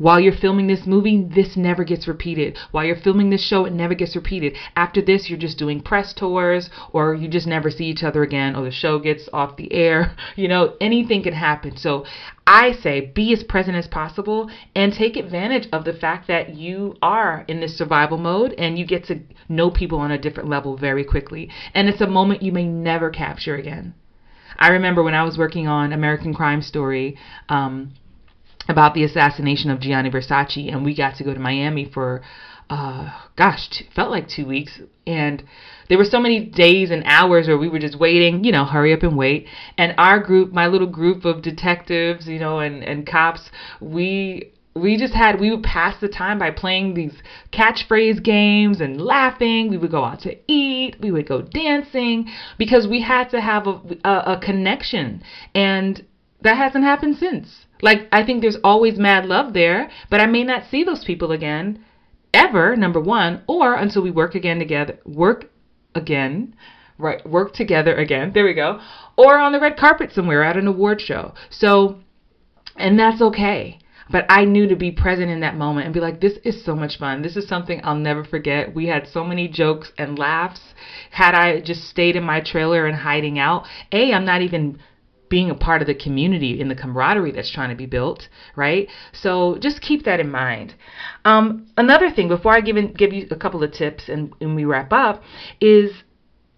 While 0.00 0.18
you're 0.18 0.32
filming 0.32 0.66
this 0.66 0.86
movie, 0.86 1.22
this 1.22 1.58
never 1.58 1.84
gets 1.84 2.08
repeated. 2.08 2.56
While 2.70 2.86
you're 2.86 2.96
filming 2.96 3.28
this 3.28 3.46
show, 3.46 3.66
it 3.66 3.74
never 3.74 3.92
gets 3.92 4.16
repeated. 4.16 4.56
After 4.74 5.02
this, 5.02 5.28
you're 5.28 5.38
just 5.38 5.58
doing 5.58 5.82
press 5.82 6.14
tours, 6.14 6.70
or 6.94 7.14
you 7.14 7.28
just 7.28 7.46
never 7.46 7.70
see 7.70 7.84
each 7.84 8.02
other 8.02 8.22
again, 8.22 8.56
or 8.56 8.64
the 8.64 8.70
show 8.70 8.98
gets 8.98 9.28
off 9.30 9.58
the 9.58 9.70
air. 9.70 10.16
You 10.36 10.48
know, 10.48 10.74
anything 10.80 11.22
can 11.22 11.34
happen. 11.34 11.76
So 11.76 12.06
I 12.46 12.72
say 12.72 13.12
be 13.14 13.30
as 13.34 13.42
present 13.42 13.76
as 13.76 13.86
possible 13.88 14.48
and 14.74 14.90
take 14.90 15.16
advantage 15.16 15.68
of 15.70 15.84
the 15.84 15.92
fact 15.92 16.28
that 16.28 16.54
you 16.54 16.96
are 17.02 17.44
in 17.46 17.60
this 17.60 17.76
survival 17.76 18.16
mode 18.16 18.54
and 18.56 18.78
you 18.78 18.86
get 18.86 19.04
to 19.08 19.20
know 19.50 19.70
people 19.70 19.98
on 19.98 20.12
a 20.12 20.18
different 20.18 20.48
level 20.48 20.78
very 20.78 21.04
quickly. 21.04 21.50
And 21.74 21.90
it's 21.90 22.00
a 22.00 22.06
moment 22.06 22.42
you 22.42 22.52
may 22.52 22.64
never 22.64 23.10
capture 23.10 23.56
again. 23.56 23.92
I 24.58 24.68
remember 24.68 25.02
when 25.02 25.14
I 25.14 25.24
was 25.24 25.36
working 25.36 25.68
on 25.68 25.92
American 25.92 26.32
Crime 26.32 26.62
Story, 26.62 27.18
um, 27.50 27.92
about 28.68 28.94
the 28.94 29.04
assassination 29.04 29.70
of 29.70 29.80
Gianni 29.80 30.10
Versace, 30.10 30.72
and 30.72 30.84
we 30.84 30.94
got 30.94 31.16
to 31.16 31.24
go 31.24 31.34
to 31.34 31.40
Miami 31.40 31.84
for 31.84 32.22
uh, 32.70 33.10
gosh, 33.34 33.68
t- 33.68 33.88
felt 33.94 34.10
like 34.10 34.28
two 34.28 34.46
weeks. 34.46 34.80
And 35.06 35.42
there 35.88 35.98
were 35.98 36.04
so 36.04 36.20
many 36.20 36.46
days 36.46 36.90
and 36.90 37.02
hours 37.04 37.48
where 37.48 37.58
we 37.58 37.68
were 37.68 37.80
just 37.80 37.98
waiting, 37.98 38.44
you 38.44 38.52
know, 38.52 38.64
hurry 38.64 38.92
up 38.92 39.02
and 39.02 39.18
wait. 39.18 39.48
And 39.76 39.92
our 39.98 40.20
group, 40.20 40.52
my 40.52 40.68
little 40.68 40.86
group 40.86 41.24
of 41.24 41.42
detectives, 41.42 42.28
you 42.28 42.38
know, 42.38 42.60
and, 42.60 42.84
and 42.84 43.06
cops, 43.06 43.50
we 43.80 44.52
we 44.72 44.96
just 44.96 45.14
had 45.14 45.40
we 45.40 45.50
would 45.50 45.64
pass 45.64 46.00
the 46.00 46.08
time 46.08 46.38
by 46.38 46.52
playing 46.52 46.94
these 46.94 47.14
catchphrase 47.52 48.22
games 48.22 48.80
and 48.80 49.00
laughing 49.00 49.68
we 49.68 49.76
would 49.76 49.90
go 49.90 50.04
out 50.04 50.20
to 50.20 50.36
eat 50.46 50.94
we 51.00 51.10
would 51.10 51.26
go 51.26 51.42
dancing 51.42 52.30
because 52.56 52.86
we 52.86 53.02
had 53.02 53.28
to 53.28 53.40
have 53.40 53.66
a, 53.66 53.80
a, 54.04 54.34
a 54.34 54.40
connection 54.40 55.20
and 55.56 56.06
that 56.42 56.56
hasn't 56.56 56.84
happened 56.84 57.16
since 57.16 57.66
like 57.82 58.08
i 58.12 58.24
think 58.24 58.40
there's 58.40 58.58
always 58.62 58.98
mad 58.98 59.26
love 59.26 59.52
there 59.52 59.90
but 60.08 60.20
i 60.20 60.26
may 60.26 60.44
not 60.44 60.64
see 60.70 60.84
those 60.84 61.04
people 61.04 61.32
again 61.32 61.84
ever 62.32 62.76
number 62.76 63.00
one 63.00 63.42
or 63.46 63.74
until 63.74 64.02
we 64.02 64.10
work 64.10 64.34
again 64.34 64.58
together 64.58 64.98
work 65.04 65.50
again 65.94 66.54
right 66.98 67.28
work 67.28 67.52
together 67.52 67.94
again 67.94 68.30
there 68.34 68.44
we 68.44 68.54
go 68.54 68.80
or 69.16 69.38
on 69.38 69.52
the 69.52 69.60
red 69.60 69.76
carpet 69.76 70.12
somewhere 70.12 70.42
at 70.42 70.56
an 70.56 70.66
award 70.66 71.00
show 71.00 71.34
so 71.50 71.98
and 72.76 72.98
that's 72.98 73.20
okay 73.20 73.78
but 74.10 74.26
I 74.28 74.44
knew 74.44 74.66
to 74.66 74.76
be 74.76 74.90
present 74.90 75.30
in 75.30 75.40
that 75.40 75.56
moment 75.56 75.84
and 75.84 75.94
be 75.94 76.00
like, 76.00 76.20
this 76.20 76.38
is 76.44 76.64
so 76.64 76.74
much 76.74 76.98
fun. 76.98 77.22
This 77.22 77.36
is 77.36 77.46
something 77.46 77.80
I'll 77.84 77.94
never 77.94 78.24
forget. 78.24 78.74
We 78.74 78.86
had 78.86 79.06
so 79.06 79.22
many 79.22 79.46
jokes 79.46 79.92
and 79.96 80.18
laughs. 80.18 80.74
Had 81.12 81.34
I 81.34 81.60
just 81.60 81.88
stayed 81.88 82.16
in 82.16 82.24
my 82.24 82.40
trailer 82.40 82.86
and 82.86 82.96
hiding 82.96 83.38
out, 83.38 83.66
A, 83.92 84.12
I'm 84.12 84.24
not 84.24 84.42
even 84.42 84.80
being 85.30 85.48
a 85.48 85.54
part 85.54 85.80
of 85.80 85.86
the 85.86 85.94
community 85.94 86.60
in 86.60 86.68
the 86.68 86.74
camaraderie 86.74 87.32
that's 87.32 87.50
trying 87.50 87.70
to 87.70 87.76
be 87.76 87.86
built, 87.86 88.28
right? 88.56 88.88
So 89.12 89.56
just 89.58 89.80
keep 89.80 90.04
that 90.04 90.20
in 90.20 90.30
mind. 90.30 90.74
Um, 91.24 91.68
another 91.78 92.10
thing, 92.10 92.28
before 92.28 92.52
I 92.52 92.60
give 92.60 92.76
in, 92.76 92.92
give 92.92 93.14
you 93.14 93.26
a 93.30 93.36
couple 93.36 93.62
of 93.62 93.72
tips 93.72 94.08
and, 94.08 94.34
and 94.40 94.54
we 94.54 94.64
wrap 94.64 94.92
up, 94.92 95.22
is 95.60 95.92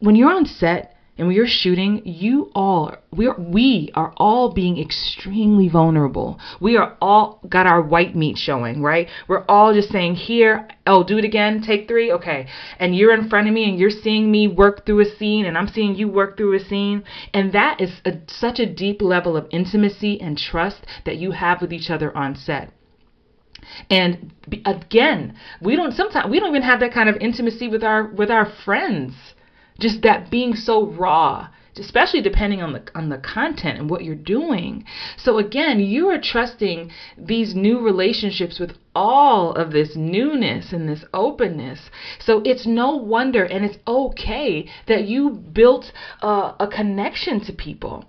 when 0.00 0.16
you're 0.16 0.32
on 0.32 0.46
set, 0.46 0.91
and 1.18 1.26
when 1.26 1.36
you're 1.36 1.46
shooting, 1.46 2.00
you 2.06 2.50
all 2.54 2.96
we 3.10 3.26
are 3.26 3.38
we 3.38 3.90
are 3.92 4.14
all 4.16 4.54
being 4.54 4.80
extremely 4.80 5.68
vulnerable. 5.68 6.40
We 6.58 6.78
are 6.78 6.96
all 7.02 7.38
got 7.46 7.66
our 7.66 7.82
white 7.82 8.16
meat 8.16 8.38
showing, 8.38 8.80
right? 8.80 9.10
We're 9.28 9.44
all 9.46 9.74
just 9.74 9.90
saying 9.90 10.14
here, 10.14 10.68
oh, 10.86 11.04
do 11.04 11.18
it 11.18 11.24
again, 11.26 11.60
take 11.60 11.86
3. 11.86 12.12
Okay. 12.12 12.46
And 12.78 12.96
you're 12.96 13.12
in 13.12 13.28
front 13.28 13.46
of 13.46 13.52
me 13.52 13.68
and 13.68 13.78
you're 13.78 13.90
seeing 13.90 14.30
me 14.30 14.48
work 14.48 14.86
through 14.86 15.00
a 15.00 15.16
scene 15.16 15.44
and 15.44 15.58
I'm 15.58 15.68
seeing 15.68 15.94
you 15.96 16.08
work 16.08 16.38
through 16.38 16.54
a 16.54 16.60
scene, 16.60 17.04
and 17.34 17.52
that 17.52 17.82
is 17.82 18.00
a, 18.06 18.14
such 18.26 18.58
a 18.58 18.64
deep 18.64 19.02
level 19.02 19.36
of 19.36 19.46
intimacy 19.50 20.18
and 20.18 20.38
trust 20.38 20.86
that 21.04 21.18
you 21.18 21.32
have 21.32 21.60
with 21.60 21.74
each 21.74 21.90
other 21.90 22.16
on 22.16 22.36
set. 22.36 22.72
And 23.90 24.32
again, 24.64 25.34
we 25.60 25.76
don't 25.76 25.92
sometimes 25.92 26.30
we 26.30 26.40
don't 26.40 26.48
even 26.48 26.62
have 26.62 26.80
that 26.80 26.94
kind 26.94 27.10
of 27.10 27.16
intimacy 27.18 27.68
with 27.68 27.84
our 27.84 28.06
with 28.06 28.30
our 28.30 28.50
friends 28.64 29.14
just 29.78 30.02
that 30.02 30.30
being 30.30 30.54
so 30.54 30.86
raw 30.86 31.48
especially 31.78 32.20
depending 32.20 32.62
on 32.62 32.72
the 32.72 32.82
on 32.94 33.08
the 33.08 33.18
content 33.18 33.78
and 33.78 33.88
what 33.88 34.04
you're 34.04 34.14
doing. 34.14 34.84
So 35.16 35.38
again, 35.38 35.80
you 35.80 36.08
are 36.08 36.20
trusting 36.20 36.90
these 37.16 37.54
new 37.54 37.80
relationships 37.80 38.58
with 38.58 38.76
all 38.94 39.52
of 39.52 39.72
this 39.72 39.96
newness 39.96 40.72
and 40.72 40.88
this 40.88 41.04
openness. 41.14 41.90
So 42.18 42.42
it's 42.44 42.66
no 42.66 42.96
wonder 42.96 43.44
and 43.44 43.64
it's 43.64 43.78
okay 43.86 44.68
that 44.86 45.04
you 45.04 45.30
built 45.30 45.92
a, 46.20 46.54
a 46.60 46.68
connection 46.70 47.40
to 47.44 47.52
people. 47.52 48.04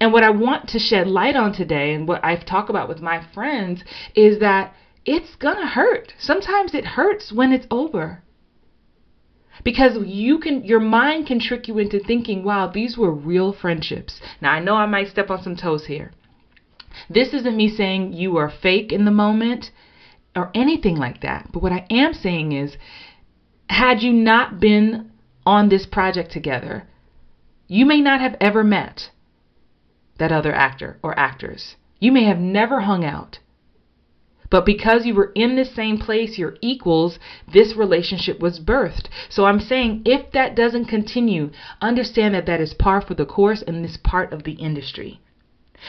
And 0.00 0.12
what 0.12 0.24
I 0.24 0.30
want 0.30 0.68
to 0.70 0.78
shed 0.78 1.06
light 1.06 1.36
on 1.36 1.52
today 1.52 1.94
and 1.94 2.06
what 2.06 2.24
I've 2.24 2.46
talked 2.46 2.70
about 2.70 2.88
with 2.88 3.00
my 3.00 3.24
friends 3.32 3.82
is 4.14 4.38
that 4.38 4.74
it's 5.04 5.34
going 5.36 5.56
to 5.56 5.66
hurt. 5.66 6.14
Sometimes 6.18 6.74
it 6.74 6.84
hurts 6.84 7.32
when 7.32 7.52
it's 7.52 7.66
over 7.70 8.23
because 9.62 9.96
you 10.04 10.38
can 10.38 10.64
your 10.64 10.80
mind 10.80 11.26
can 11.26 11.38
trick 11.38 11.68
you 11.68 11.78
into 11.78 12.00
thinking 12.00 12.42
wow 12.42 12.66
these 12.66 12.96
were 12.98 13.12
real 13.12 13.52
friendships. 13.52 14.20
Now 14.40 14.52
i 14.52 14.60
know 14.60 14.74
i 14.74 14.86
might 14.86 15.08
step 15.08 15.30
on 15.30 15.42
some 15.42 15.56
toes 15.56 15.86
here. 15.86 16.12
This 17.08 17.32
isn't 17.34 17.56
me 17.56 17.68
saying 17.68 18.12
you 18.12 18.36
are 18.36 18.50
fake 18.50 18.92
in 18.92 19.04
the 19.04 19.10
moment 19.10 19.70
or 20.34 20.50
anything 20.54 20.96
like 20.96 21.20
that. 21.20 21.50
But 21.52 21.62
what 21.62 21.72
i 21.72 21.86
am 21.90 22.14
saying 22.14 22.52
is 22.52 22.76
had 23.68 24.02
you 24.02 24.12
not 24.12 24.60
been 24.60 25.10
on 25.46 25.68
this 25.68 25.86
project 25.86 26.30
together 26.30 26.88
you 27.66 27.86
may 27.86 28.00
not 28.00 28.20
have 28.20 28.36
ever 28.40 28.62
met 28.62 29.10
that 30.18 30.32
other 30.32 30.54
actor 30.54 30.98
or 31.02 31.18
actors. 31.18 31.76
You 31.98 32.12
may 32.12 32.24
have 32.24 32.38
never 32.38 32.80
hung 32.80 33.04
out 33.04 33.38
but 34.54 34.64
because 34.64 35.04
you 35.04 35.16
were 35.16 35.32
in 35.34 35.56
the 35.56 35.64
same 35.64 35.98
place, 35.98 36.38
you're 36.38 36.56
equals, 36.60 37.18
this 37.52 37.74
relationship 37.74 38.38
was 38.38 38.60
birthed. 38.60 39.08
So 39.28 39.46
I'm 39.46 39.58
saying 39.58 40.02
if 40.04 40.30
that 40.30 40.54
doesn't 40.54 40.84
continue, 40.84 41.50
understand 41.80 42.36
that 42.36 42.46
that 42.46 42.60
is 42.60 42.72
par 42.72 43.00
for 43.00 43.14
the 43.14 43.26
course 43.26 43.62
in 43.62 43.82
this 43.82 43.96
part 43.96 44.32
of 44.32 44.44
the 44.44 44.52
industry. 44.52 45.18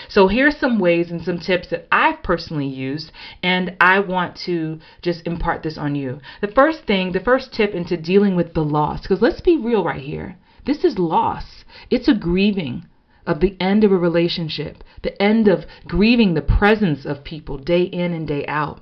So 0.07 0.27
here's 0.29 0.57
some 0.57 0.79
ways 0.79 1.11
and 1.11 1.21
some 1.21 1.37
tips 1.37 1.67
that 1.67 1.87
I've 1.91 2.23
personally 2.23 2.65
used, 2.65 3.11
and 3.43 3.77
I 3.79 3.99
want 3.99 4.35
to 4.47 4.79
just 5.03 5.27
impart 5.27 5.61
this 5.61 5.77
on 5.77 5.93
you. 5.93 6.19
The 6.41 6.47
first 6.47 6.85
thing, 6.87 7.11
the 7.11 7.19
first 7.19 7.53
tip 7.53 7.75
into 7.75 7.95
dealing 7.95 8.35
with 8.35 8.55
the 8.55 8.63
loss, 8.63 9.03
because 9.03 9.21
let's 9.21 9.41
be 9.41 9.57
real 9.57 9.83
right 9.83 10.01
here. 10.01 10.37
This 10.65 10.83
is 10.83 10.97
loss. 10.97 11.65
It's 11.91 12.07
a 12.07 12.15
grieving 12.15 12.87
of 13.25 13.39
the 13.39 13.55
end 13.59 13.83
of 13.83 13.91
a 13.91 13.97
relationship, 13.97 14.83
the 15.03 15.21
end 15.21 15.47
of 15.47 15.65
grieving 15.87 16.33
the 16.33 16.41
presence 16.41 17.05
of 17.05 17.23
people 17.23 17.57
day 17.57 17.83
in 17.83 18.13
and 18.13 18.27
day 18.27 18.45
out. 18.47 18.81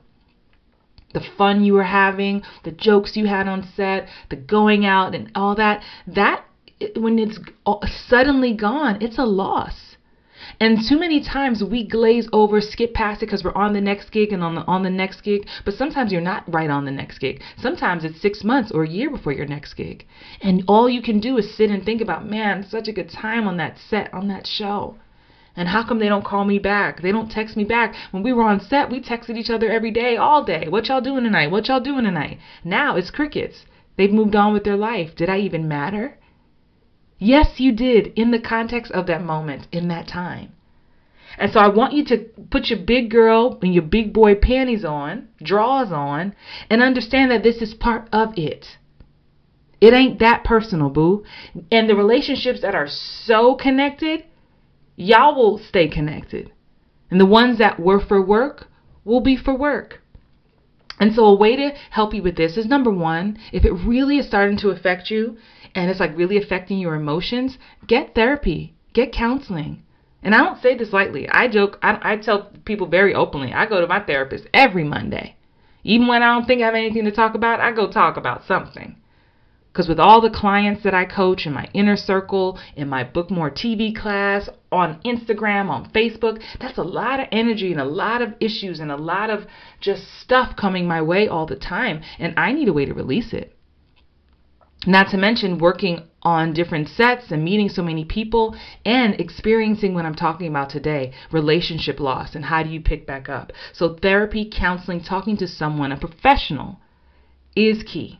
The 1.13 1.21
fun 1.37 1.63
you 1.63 1.73
were 1.73 1.83
having, 1.83 2.41
the 2.63 2.71
jokes 2.71 3.15
you 3.15 3.27
had 3.27 3.47
on 3.47 3.67
set, 3.75 4.07
the 4.29 4.35
going 4.35 4.85
out 4.85 5.13
and 5.13 5.31
all 5.35 5.55
that, 5.55 5.83
that 6.07 6.45
when 6.95 7.19
it's 7.19 7.39
suddenly 8.07 8.53
gone, 8.53 8.97
it's 9.01 9.19
a 9.19 9.25
loss. 9.25 9.82
And 10.59 10.79
too 10.87 10.99
many 10.99 11.23
times 11.23 11.63
we 11.63 11.83
glaze 11.83 12.27
over, 12.31 12.61
skip 12.61 12.93
past 12.93 13.21
it 13.21 13.27
because 13.27 13.43
we're 13.43 13.55
on 13.55 13.73
the 13.73 13.81
next 13.81 14.11
gig 14.11 14.31
and 14.31 14.43
on 14.43 14.55
the 14.55 14.61
on 14.61 14.83
the 14.83 14.89
next 14.89 15.21
gig. 15.21 15.47
But 15.65 15.73
sometimes 15.73 16.11
you're 16.11 16.21
not 16.21 16.51
right 16.51 16.69
on 16.69 16.85
the 16.85 16.91
next 16.91 17.19
gig. 17.19 17.41
Sometimes 17.57 18.03
it's 18.03 18.21
six 18.21 18.43
months 18.43 18.71
or 18.71 18.83
a 18.83 18.89
year 18.89 19.09
before 19.09 19.33
your 19.33 19.45
next 19.45 19.73
gig. 19.73 20.05
And 20.41 20.63
all 20.67 20.89
you 20.89 21.01
can 21.01 21.19
do 21.19 21.37
is 21.37 21.55
sit 21.55 21.69
and 21.69 21.83
think 21.83 22.01
about, 22.01 22.29
man, 22.29 22.65
such 22.67 22.87
a 22.87 22.93
good 22.93 23.09
time 23.09 23.47
on 23.47 23.57
that 23.57 23.77
set, 23.77 24.13
on 24.13 24.27
that 24.29 24.47
show. 24.47 24.95
And 25.55 25.67
how 25.67 25.87
come 25.87 25.99
they 25.99 26.09
don't 26.09 26.25
call 26.25 26.45
me 26.45 26.57
back? 26.57 27.01
They 27.01 27.11
don't 27.11 27.29
text 27.29 27.55
me 27.55 27.63
back. 27.63 27.93
When 28.11 28.23
we 28.23 28.33
were 28.33 28.43
on 28.43 28.59
set, 28.59 28.89
we 28.89 28.99
texted 28.99 29.37
each 29.37 29.51
other 29.51 29.71
every 29.71 29.91
day, 29.91 30.17
all 30.17 30.43
day. 30.43 30.67
What 30.67 30.87
y'all 30.87 31.01
doing 31.01 31.23
tonight? 31.23 31.51
What 31.51 31.67
y'all 31.67 31.79
doing 31.79 32.05
tonight? 32.05 32.39
Now 32.63 32.95
it's 32.95 33.11
crickets. 33.11 33.65
They've 33.95 34.11
moved 34.11 34.35
on 34.35 34.53
with 34.53 34.63
their 34.63 34.77
life. 34.77 35.15
Did 35.15 35.29
I 35.29 35.37
even 35.39 35.67
matter? 35.67 36.17
Yes, 37.19 37.59
you 37.59 37.71
did 37.71 38.07
in 38.15 38.31
the 38.31 38.39
context 38.39 38.91
of 38.91 39.07
that 39.07 39.23
moment, 39.23 39.67
in 39.71 39.87
that 39.87 40.07
time. 40.07 40.53
And 41.37 41.51
so 41.51 41.59
I 41.59 41.67
want 41.67 41.93
you 41.93 42.05
to 42.05 42.17
put 42.51 42.69
your 42.69 42.79
big 42.79 43.09
girl 43.09 43.57
and 43.61 43.73
your 43.73 43.83
big 43.83 44.13
boy 44.13 44.35
panties 44.35 44.85
on, 44.85 45.29
drawers 45.41 45.91
on, 45.91 46.35
and 46.69 46.81
understand 46.81 47.31
that 47.31 47.43
this 47.43 47.61
is 47.61 47.73
part 47.73 48.07
of 48.11 48.37
it. 48.37 48.77
It 49.81 49.93
ain't 49.93 50.19
that 50.19 50.43
personal, 50.43 50.89
boo. 50.89 51.23
And 51.71 51.89
the 51.89 51.95
relationships 51.95 52.61
that 52.61 52.75
are 52.75 52.87
so 52.87 53.55
connected, 53.55 54.23
y'all 54.95 55.35
will 55.35 55.57
stay 55.57 55.87
connected. 55.87 56.51
And 57.09 57.19
the 57.19 57.25
ones 57.25 57.57
that 57.57 57.79
were 57.79 57.99
for 57.99 58.21
work 58.21 58.67
will 59.03 59.21
be 59.21 59.35
for 59.35 59.53
work. 59.53 60.01
And 60.99 61.13
so, 61.13 61.25
a 61.25 61.35
way 61.35 61.55
to 61.55 61.71
help 61.89 62.13
you 62.13 62.21
with 62.21 62.37
this 62.37 62.55
is 62.55 62.65
number 62.65 62.91
one, 62.91 63.37
if 63.51 63.65
it 63.65 63.73
really 63.73 64.19
is 64.19 64.27
starting 64.27 64.57
to 64.57 64.69
affect 64.69 65.09
you 65.09 65.37
and 65.75 65.89
it's 65.89 65.99
like 65.99 66.17
really 66.17 66.37
affecting 66.37 66.77
your 66.77 66.95
emotions, 66.95 67.57
get 67.87 68.15
therapy, 68.15 68.73
get 68.93 69.11
counseling. 69.11 69.83
And 70.21 70.33
I 70.33 70.37
don't 70.37 70.61
say 70.61 70.77
this 70.77 70.93
lightly. 70.93 71.27
I 71.29 71.47
joke, 71.47 71.77
I, 71.81 72.13
I 72.13 72.17
tell 72.17 72.51
people 72.65 72.87
very 72.87 73.13
openly, 73.13 73.53
I 73.53 73.65
go 73.65 73.81
to 73.81 73.87
my 73.87 73.99
therapist 73.99 74.45
every 74.53 74.83
Monday. 74.83 75.35
Even 75.83 76.07
when 76.07 76.23
I 76.23 76.33
don't 76.33 76.45
think 76.45 76.61
I 76.61 76.65
have 76.65 76.75
anything 76.75 77.03
to 77.05 77.11
talk 77.11 77.35
about, 77.35 77.59
I 77.59 77.71
go 77.71 77.91
talk 77.91 78.15
about 78.15 78.45
something. 78.45 78.95
Because 79.73 79.89
with 79.89 79.99
all 79.99 80.21
the 80.21 80.29
clients 80.29 80.83
that 80.83 80.93
I 80.93 81.03
coach 81.03 81.47
in 81.47 81.53
my 81.53 81.67
inner 81.73 81.97
circle, 81.97 82.59
in 82.75 82.87
my 82.87 83.03
Book 83.03 83.31
More 83.31 83.49
TV 83.49 83.93
class, 83.93 84.47
on 84.71 85.01
Instagram, 85.01 85.69
on 85.69 85.89
Facebook, 85.89 86.41
that's 86.61 86.77
a 86.77 86.83
lot 86.83 87.19
of 87.19 87.27
energy 87.31 87.71
and 87.71 87.81
a 87.81 87.85
lot 87.85 88.21
of 88.21 88.35
issues 88.39 88.79
and 88.79 88.91
a 88.91 88.95
lot 88.95 89.31
of 89.31 89.47
just 89.81 90.03
stuff 90.21 90.55
coming 90.55 90.87
my 90.87 91.01
way 91.01 91.27
all 91.27 91.47
the 91.47 91.55
time. 91.55 92.01
And 92.19 92.35
I 92.37 92.53
need 92.53 92.67
a 92.67 92.73
way 92.73 92.85
to 92.85 92.93
release 92.93 93.33
it. 93.33 93.52
Not 94.85 95.09
to 95.09 95.17
mention 95.17 95.59
working 95.59 96.03
on 96.23 96.53
different 96.53 96.89
sets 96.89 97.31
and 97.31 97.43
meeting 97.43 97.69
so 97.69 97.81
many 97.81 98.05
people 98.05 98.55
and 98.85 99.19
experiencing 99.19 99.93
what 99.93 100.05
I'm 100.05 100.15
talking 100.15 100.47
about 100.47 100.69
today 100.69 101.13
relationship 101.31 101.99
loss 101.99 102.35
and 102.35 102.45
how 102.45 102.63
do 102.63 102.69
you 102.69 102.81
pick 102.81 103.05
back 103.05 103.29
up. 103.29 103.51
So, 103.71 103.95
therapy, 103.95 104.49
counseling, 104.51 105.01
talking 105.01 105.37
to 105.37 105.47
someone, 105.47 105.91
a 105.91 105.97
professional, 105.97 106.79
is 107.55 107.83
key. 107.83 108.19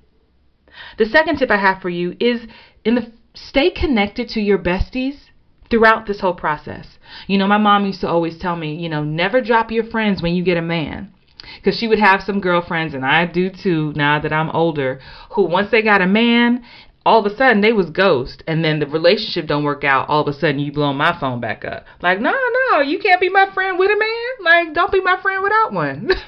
The 0.98 1.06
second 1.06 1.38
tip 1.38 1.52
I 1.52 1.58
have 1.58 1.82
for 1.82 1.90
you 1.90 2.16
is 2.20 2.48
in 2.84 2.96
the 2.96 3.12
stay 3.34 3.70
connected 3.70 4.30
to 4.30 4.42
your 4.42 4.58
besties 4.58 5.30
throughout 5.70 6.06
this 6.06 6.20
whole 6.20 6.34
process. 6.34 7.00
You 7.28 7.38
know, 7.38 7.48
my 7.48 7.58
mom 7.58 7.86
used 7.86 8.02
to 8.02 8.08
always 8.08 8.38
tell 8.38 8.56
me, 8.56 8.76
you 8.76 8.90
know, 8.90 9.04
never 9.04 9.42
drop 9.42 9.72
your 9.72 9.84
friends 9.84 10.22
when 10.22 10.36
you 10.36 10.44
get 10.44 10.58
a 10.58 10.62
man. 10.62 11.14
Because 11.56 11.78
she 11.78 11.88
would 11.88 12.00
have 12.00 12.24
some 12.24 12.40
girlfriends, 12.40 12.94
and 12.94 13.06
I 13.06 13.26
do 13.26 13.50
too 13.50 13.94
now 13.96 14.20
that 14.20 14.34
I'm 14.34 14.50
older, 14.52 15.00
who 15.32 15.44
once 15.44 15.72
they 15.72 15.82
got 15.82 16.02
a 16.02 16.08
man, 16.08 16.64
all 17.06 17.26
of 17.26 17.32
a 17.32 17.36
sudden 17.36 17.62
they 17.62 17.74
was 17.74 17.90
ghost 17.90 18.44
and 18.48 18.64
then 18.64 18.80
the 18.80 18.88
relationship 18.88 19.46
don't 19.46 19.66
work 19.66 19.84
out 19.84 20.08
all 20.08 20.22
of 20.22 20.28
a 20.28 20.34
sudden 20.34 20.60
you 20.60 20.72
blow 20.72 20.94
my 20.94 21.18
phone 21.20 21.42
back 21.42 21.66
up. 21.66 21.86
Like 22.02 22.22
no 22.22 22.32
no 22.72 22.80
you 22.80 22.98
can't 23.00 23.20
be 23.20 23.28
my 23.28 23.52
friend 23.54 23.78
with 23.78 23.92
a 23.92 24.00
man. 24.00 24.46
Like 24.46 24.74
don't 24.74 24.92
be 24.92 25.02
my 25.02 25.22
friend 25.22 25.44
without 25.44 25.74
one. 25.74 26.12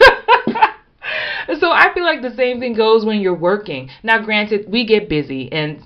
So 1.59 1.71
i 1.71 1.93
feel 1.93 2.03
like 2.03 2.21
the 2.23 2.35
same 2.35 2.59
thing 2.59 2.73
goes 2.73 3.05
when 3.05 3.21
you're 3.21 3.35
working. 3.35 3.89
Now 4.03 4.23
granted 4.23 4.65
we 4.67 4.85
get 4.85 5.07
busy 5.07 5.51
and 5.51 5.83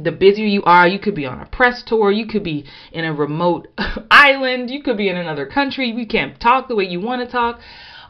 the 0.00 0.12
busier 0.12 0.46
you 0.46 0.62
are, 0.62 0.86
you 0.86 0.98
could 0.98 1.14
be 1.14 1.26
on 1.26 1.40
a 1.40 1.46
press 1.46 1.82
tour, 1.82 2.10
you 2.10 2.26
could 2.26 2.44
be 2.44 2.64
in 2.92 3.04
a 3.04 3.12
remote 3.12 3.68
island, 4.10 4.70
you 4.70 4.82
could 4.82 4.96
be 4.96 5.08
in 5.08 5.16
another 5.16 5.44
country, 5.44 5.90
you 5.90 6.06
can't 6.06 6.40
talk 6.40 6.68
the 6.68 6.76
way 6.76 6.84
you 6.84 7.00
want 7.00 7.24
to 7.24 7.30
talk. 7.30 7.60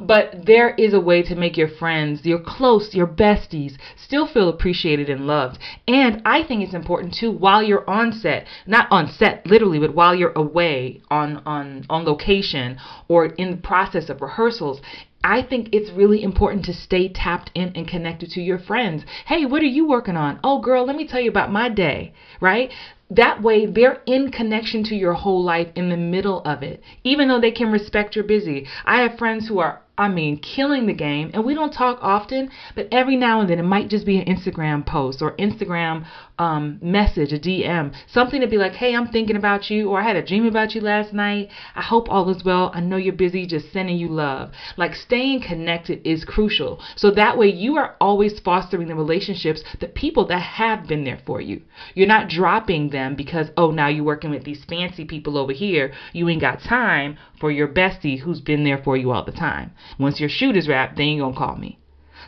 But 0.00 0.46
there 0.46 0.70
is 0.70 0.94
a 0.94 1.00
way 1.00 1.22
to 1.22 1.34
make 1.34 1.56
your 1.56 1.68
friends, 1.68 2.24
your 2.24 2.38
close, 2.38 2.94
your 2.94 3.06
besties, 3.06 3.76
still 3.96 4.26
feel 4.26 4.48
appreciated 4.48 5.10
and 5.10 5.26
loved. 5.26 5.58
And 5.86 6.22
I 6.24 6.42
think 6.42 6.62
it's 6.62 6.74
important 6.74 7.14
too 7.14 7.32
while 7.32 7.62
you're 7.62 7.88
on 7.88 8.12
set, 8.12 8.46
not 8.66 8.86
on 8.90 9.08
set 9.08 9.46
literally, 9.46 9.78
but 9.78 9.94
while 9.94 10.14
you're 10.14 10.32
away 10.36 11.00
on 11.10 11.42
on 11.44 11.84
on 11.90 12.04
location 12.04 12.78
or 13.08 13.26
in 13.26 13.50
the 13.50 13.56
process 13.56 14.08
of 14.08 14.22
rehearsals, 14.22 14.80
I 15.24 15.42
think 15.42 15.70
it's 15.72 15.90
really 15.90 16.22
important 16.22 16.64
to 16.66 16.72
stay 16.72 17.08
tapped 17.08 17.50
in 17.54 17.72
and 17.74 17.88
connected 17.88 18.30
to 18.30 18.40
your 18.40 18.58
friends. 18.58 19.04
Hey, 19.26 19.44
what 19.44 19.62
are 19.62 19.66
you 19.66 19.86
working 19.86 20.16
on? 20.16 20.38
Oh, 20.44 20.60
girl, 20.60 20.86
let 20.86 20.96
me 20.96 21.06
tell 21.08 21.20
you 21.20 21.28
about 21.28 21.50
my 21.50 21.68
day, 21.68 22.12
right? 22.40 22.72
That 23.10 23.42
way, 23.42 23.66
they're 23.66 24.00
in 24.06 24.30
connection 24.30 24.84
to 24.84 24.94
your 24.94 25.14
whole 25.14 25.42
life 25.42 25.68
in 25.74 25.88
the 25.88 25.96
middle 25.96 26.40
of 26.42 26.62
it, 26.62 26.82
even 27.02 27.26
though 27.26 27.40
they 27.40 27.50
can 27.50 27.72
respect 27.72 28.14
you're 28.14 28.24
busy. 28.24 28.66
I 28.84 29.00
have 29.00 29.18
friends 29.18 29.48
who 29.48 29.58
are 29.58 29.82
I 29.98 30.08
mean, 30.08 30.38
killing 30.38 30.86
the 30.86 30.94
game. 30.94 31.32
And 31.34 31.44
we 31.44 31.54
don't 31.54 31.72
talk 31.72 31.98
often, 32.00 32.50
but 32.76 32.88
every 32.92 33.16
now 33.16 33.40
and 33.40 33.50
then 33.50 33.58
it 33.58 33.64
might 33.64 33.88
just 33.88 34.06
be 34.06 34.18
an 34.18 34.26
Instagram 34.26 34.86
post 34.86 35.20
or 35.20 35.36
Instagram 35.36 36.06
um, 36.38 36.78
message, 36.80 37.32
a 37.32 37.38
DM, 37.38 37.92
something 38.06 38.40
to 38.40 38.46
be 38.46 38.56
like, 38.56 38.74
hey, 38.74 38.94
I'm 38.94 39.08
thinking 39.08 39.36
about 39.36 39.70
you, 39.70 39.90
or 39.90 40.00
I 40.00 40.04
had 40.04 40.16
a 40.16 40.24
dream 40.24 40.46
about 40.46 40.74
you 40.74 40.80
last 40.80 41.12
night. 41.12 41.50
I 41.74 41.82
hope 41.82 42.08
all 42.08 42.28
is 42.30 42.44
well. 42.44 42.70
I 42.74 42.80
know 42.80 42.96
you're 42.96 43.12
busy, 43.12 43.46
just 43.46 43.72
sending 43.72 43.96
you 43.96 44.08
love. 44.08 44.52
Like 44.76 44.94
staying 44.94 45.42
connected 45.42 46.00
is 46.06 46.24
crucial. 46.24 46.80
So 46.96 47.10
that 47.12 47.36
way 47.36 47.48
you 47.48 47.76
are 47.76 47.96
always 48.00 48.38
fostering 48.40 48.88
the 48.88 48.94
relationships, 48.94 49.62
the 49.80 49.88
people 49.88 50.26
that 50.26 50.40
have 50.40 50.86
been 50.86 51.04
there 51.04 51.20
for 51.26 51.40
you. 51.40 51.62
You're 51.94 52.06
not 52.06 52.28
dropping 52.28 52.90
them 52.90 53.16
because, 53.16 53.50
oh, 53.56 53.70
now 53.70 53.88
you're 53.88 54.04
working 54.04 54.30
with 54.30 54.44
these 54.44 54.64
fancy 54.64 55.04
people 55.04 55.36
over 55.36 55.52
here. 55.52 55.92
You 56.12 56.28
ain't 56.28 56.40
got 56.40 56.60
time 56.60 57.16
for 57.40 57.50
your 57.50 57.68
bestie 57.68 58.20
who's 58.20 58.40
been 58.40 58.64
there 58.64 58.78
for 58.78 58.96
you 58.96 59.10
all 59.10 59.24
the 59.24 59.32
time. 59.32 59.72
Once 59.98 60.20
your 60.20 60.28
shoot 60.28 60.56
is 60.56 60.68
wrapped, 60.68 60.96
then 60.96 61.08
you're 61.08 61.24
going 61.24 61.34
to 61.34 61.38
call 61.38 61.56
me. 61.56 61.78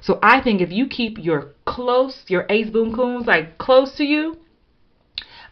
So 0.00 0.19
I 0.23 0.40
think 0.40 0.61
if 0.61 0.71
you 0.71 0.87
keep 0.87 1.19
your 1.19 1.52
close, 1.66 2.25
your 2.28 2.47
ace 2.49 2.71
boom 2.71 2.95
coons 2.95 3.26
like 3.26 3.59
close 3.59 3.97
to 3.97 4.04
you, 4.04 4.38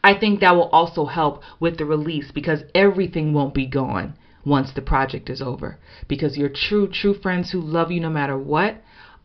I 0.02 0.14
think 0.18 0.40
that 0.40 0.54
will 0.54 0.70
also 0.70 1.06
help 1.06 1.42
with 1.60 1.78
the 1.78 1.84
release 1.84 2.30
because 2.32 2.62
everything 2.74 3.34
won't 3.34 3.54
be 3.54 3.66
gone 3.66 4.14
once 4.44 4.72
the 4.72 4.80
project 4.80 5.28
is 5.28 5.42
over. 5.42 5.78
Because 6.06 6.38
your 6.38 6.48
true, 6.48 6.88
true 6.88 7.14
friends 7.14 7.50
who 7.50 7.60
love 7.60 7.90
you 7.90 8.00
no 8.00 8.10
matter 8.10 8.38
what 8.38 8.76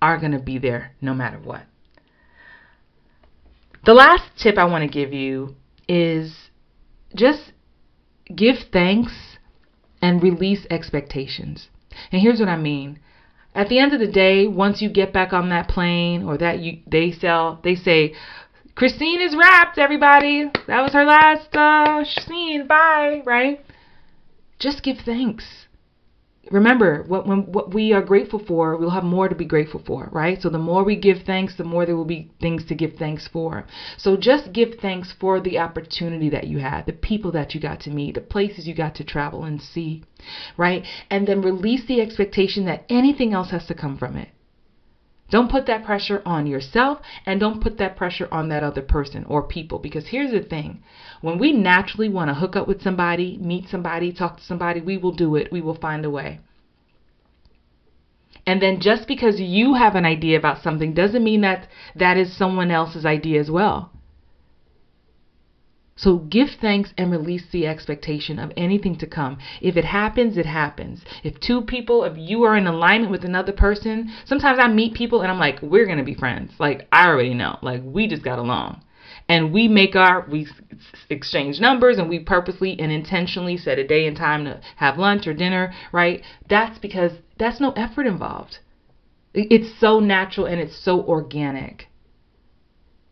are 0.01 0.17
going 0.17 0.31
to 0.31 0.39
be 0.39 0.57
there 0.57 0.91
no 0.99 1.13
matter 1.13 1.39
what. 1.39 1.63
The 3.85 3.93
last 3.93 4.23
tip 4.37 4.57
I 4.57 4.65
want 4.65 4.83
to 4.83 4.87
give 4.87 5.13
you 5.13 5.55
is 5.87 6.49
just 7.15 7.51
give 8.33 8.55
thanks 8.71 9.37
and 10.01 10.23
release 10.23 10.65
expectations. 10.69 11.69
And 12.11 12.21
here's 12.21 12.39
what 12.39 12.49
I 12.49 12.57
mean. 12.57 12.99
At 13.55 13.69
the 13.69 13.79
end 13.79 13.93
of 13.93 13.99
the 13.99 14.07
day, 14.07 14.47
once 14.47 14.81
you 14.81 14.89
get 14.89 15.13
back 15.13 15.31
on 15.31 15.49
that 15.49 15.67
plane 15.67 16.23
or 16.23 16.37
that 16.37 16.59
you 16.59 16.79
they 16.87 17.11
sell 17.11 17.59
they 17.63 17.75
say 17.75 18.13
Christine 18.75 19.21
is 19.21 19.35
wrapped, 19.35 19.77
everybody. 19.77 20.49
That 20.67 20.81
was 20.81 20.93
her 20.93 21.05
last 21.05 21.55
uh, 21.55 22.03
scene. 22.03 22.65
Bye, 22.65 23.21
right? 23.23 23.63
Just 24.57 24.81
give 24.81 24.97
thanks 25.05 25.67
remember 26.51 27.03
what 27.03 27.25
when 27.25 27.39
what 27.51 27.73
we 27.73 27.93
are 27.93 28.01
grateful 28.01 28.39
for 28.39 28.75
we'll 28.75 28.89
have 28.89 29.03
more 29.03 29.29
to 29.29 29.35
be 29.35 29.45
grateful 29.45 29.81
for 29.85 30.09
right? 30.11 30.41
So 30.41 30.49
the 30.49 30.57
more 30.57 30.83
we 30.83 30.97
give 30.97 31.19
thanks 31.25 31.55
the 31.55 31.63
more 31.63 31.85
there 31.85 31.95
will 31.95 32.05
be 32.05 32.31
things 32.41 32.65
to 32.65 32.75
give 32.75 32.93
thanks 32.93 33.27
for. 33.27 33.65
So 33.97 34.17
just 34.17 34.51
give 34.51 34.75
thanks 34.81 35.13
for 35.19 35.39
the 35.39 35.57
opportunity 35.59 36.29
that 36.29 36.47
you 36.47 36.57
had 36.59 36.85
the 36.85 36.93
people 36.93 37.31
that 37.31 37.53
you 37.53 37.61
got 37.61 37.79
to 37.81 37.89
meet 37.89 38.15
the 38.15 38.21
places 38.21 38.67
you 38.67 38.75
got 38.75 38.95
to 38.95 39.03
travel 39.03 39.43
and 39.45 39.61
see 39.61 40.03
right? 40.57 40.85
And 41.09 41.27
then 41.27 41.41
release 41.41 41.85
the 41.87 42.01
expectation 42.01 42.65
that 42.65 42.85
anything 42.89 43.33
else 43.33 43.51
has 43.51 43.65
to 43.67 43.73
come 43.73 43.97
from 43.97 44.17
it 44.17 44.29
don't 45.29 45.49
put 45.49 45.65
that 45.65 45.83
pressure 45.83 46.21
on 46.25 46.45
yourself 46.47 46.99
and 47.25 47.39
don't 47.39 47.61
put 47.61 47.77
that 47.77 47.95
pressure 47.95 48.27
on 48.31 48.49
that 48.49 48.63
other 48.63 48.81
person 48.81 49.25
or 49.25 49.41
people. 49.43 49.79
Because 49.79 50.07
here's 50.07 50.31
the 50.31 50.41
thing 50.41 50.83
when 51.21 51.39
we 51.39 51.53
naturally 51.53 52.09
want 52.09 52.29
to 52.29 52.35
hook 52.35 52.55
up 52.55 52.67
with 52.67 52.81
somebody, 52.81 53.37
meet 53.41 53.67
somebody, 53.69 54.11
talk 54.11 54.37
to 54.37 54.43
somebody, 54.43 54.81
we 54.81 54.97
will 54.97 55.13
do 55.13 55.35
it. 55.35 55.51
We 55.51 55.61
will 55.61 55.75
find 55.75 56.05
a 56.05 56.09
way. 56.09 56.39
And 58.45 58.61
then 58.61 58.81
just 58.81 59.07
because 59.07 59.39
you 59.39 59.73
have 59.75 59.95
an 59.95 60.05
idea 60.05 60.37
about 60.37 60.61
something 60.61 60.93
doesn't 60.93 61.23
mean 61.23 61.41
that 61.41 61.67
that 61.95 62.17
is 62.17 62.35
someone 62.35 62.71
else's 62.71 63.05
idea 63.05 63.39
as 63.39 63.49
well. 63.49 63.91
So 65.95 66.17
give 66.17 66.49
thanks 66.59 66.91
and 66.97 67.11
release 67.11 67.45
the 67.51 67.67
expectation 67.67 68.39
of 68.39 68.51
anything 68.57 68.97
to 68.97 69.05
come. 69.05 69.37
If 69.61 69.77
it 69.77 69.85
happens, 69.85 70.37
it 70.37 70.45
happens. 70.47 71.03
If 71.23 71.39
two 71.39 71.61
people, 71.61 72.03
if 72.03 72.17
you 72.17 72.43
are 72.43 72.57
in 72.57 72.65
alignment 72.65 73.11
with 73.11 73.23
another 73.23 73.51
person, 73.51 74.11
sometimes 74.25 74.57
I 74.59 74.67
meet 74.69 74.95
people 74.95 75.21
and 75.21 75.31
I'm 75.31 75.39
like, 75.39 75.61
we're 75.61 75.85
going 75.85 75.99
to 75.99 76.03
be 76.03 76.15
friends. 76.15 76.51
Like, 76.57 76.87
I 76.91 77.07
already 77.07 77.35
know. 77.35 77.59
Like, 77.61 77.81
we 77.83 78.07
just 78.07 78.23
got 78.23 78.39
along. 78.39 78.81
And 79.29 79.53
we 79.53 79.67
make 79.67 79.95
our, 79.95 80.25
we 80.27 80.47
exchange 81.09 81.59
numbers 81.59 81.97
and 81.99 82.09
we 82.09 82.19
purposely 82.19 82.77
and 82.79 82.91
intentionally 82.91 83.55
set 83.55 83.77
a 83.77 83.87
day 83.87 84.07
and 84.07 84.17
time 84.17 84.45
to 84.45 84.61
have 84.77 84.97
lunch 84.97 85.27
or 85.27 85.33
dinner, 85.33 85.73
right? 85.91 86.23
That's 86.49 86.79
because 86.79 87.11
that's 87.37 87.61
no 87.61 87.71
effort 87.73 88.07
involved. 88.07 88.57
It's 89.33 89.79
so 89.79 89.99
natural 89.99 90.47
and 90.47 90.59
it's 90.59 90.83
so 90.83 91.01
organic. 91.03 91.87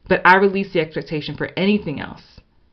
But 0.08 0.22
I 0.26 0.38
release 0.38 0.74
the 0.74 0.82
expectation 0.82 1.38
for 1.38 1.52
anything 1.56 2.00
else 2.00 2.24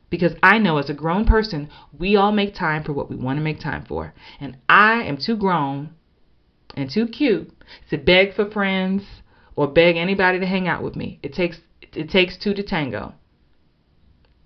because 0.09 0.33
I 0.41 0.57
know 0.57 0.77
as 0.77 0.89
a 0.89 0.93
grown 0.93 1.25
person, 1.25 1.69
we 1.97 2.15
all 2.15 2.31
make 2.31 2.55
time 2.55 2.83
for 2.83 2.93
what 2.93 3.09
we 3.09 3.15
want 3.15 3.37
to 3.37 3.43
make 3.43 3.59
time 3.59 3.85
for. 3.85 4.13
And 4.39 4.57
I 4.67 5.03
am 5.03 5.17
too 5.17 5.37
grown 5.37 5.91
and 6.75 6.89
too 6.89 7.07
cute 7.07 7.51
to 7.89 7.97
beg 7.97 8.33
for 8.33 8.49
friends 8.49 9.03
or 9.55 9.67
beg 9.67 9.97
anybody 9.97 10.39
to 10.39 10.45
hang 10.45 10.67
out 10.67 10.83
with 10.83 10.95
me. 10.95 11.19
It 11.21 11.33
takes 11.33 11.57
it 11.81 12.09
takes 12.09 12.37
two 12.37 12.53
to 12.53 12.63
tango. 12.63 13.13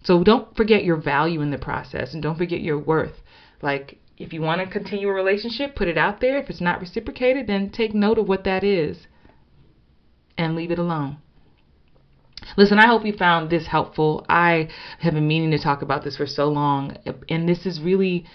So 0.04 0.24
don't 0.24 0.56
forget 0.56 0.84
your 0.84 0.98
value 0.98 1.42
in 1.42 1.52
the 1.52 1.58
process 1.58 2.14
and 2.14 2.22
don't 2.22 2.38
forget 2.38 2.62
your 2.62 2.80
worth. 2.80 3.22
Like 3.62 4.00
if 4.18 4.34
you 4.34 4.42
want 4.42 4.62
to 4.62 4.68
continue 4.68 5.08
a 5.08 5.14
relationship, 5.14 5.76
put 5.76 5.88
it 5.88 5.98
out 5.98 6.20
there. 6.20 6.38
If 6.38 6.50
it's 6.50 6.62
not 6.62 6.80
reciprocated, 6.80 7.48
then 7.48 7.70
take 7.70 7.94
note 7.94 8.18
of 8.18 8.28
what 8.28 8.44
that 8.44 8.64
is 8.64 9.08
and 10.38 10.56
leave 10.56 10.72
it 10.72 10.80
alone. 10.80 11.18
Listen, 12.58 12.80
I 12.80 12.88
hope 12.88 13.06
you 13.06 13.14
found 13.14 13.50
this 13.50 13.68
helpful. 13.68 14.26
I 14.30 14.70
have 15.00 15.14
been 15.14 15.28
meaning 15.28 15.52
to 15.52 15.60
talk 15.60 15.82
about 15.82 16.04
this 16.04 16.18
for 16.18 16.28
so 16.28 16.50
long, 16.50 16.98
and 17.30 17.48
this 17.48 17.66
is 17.66 17.82
really, 17.82 18.26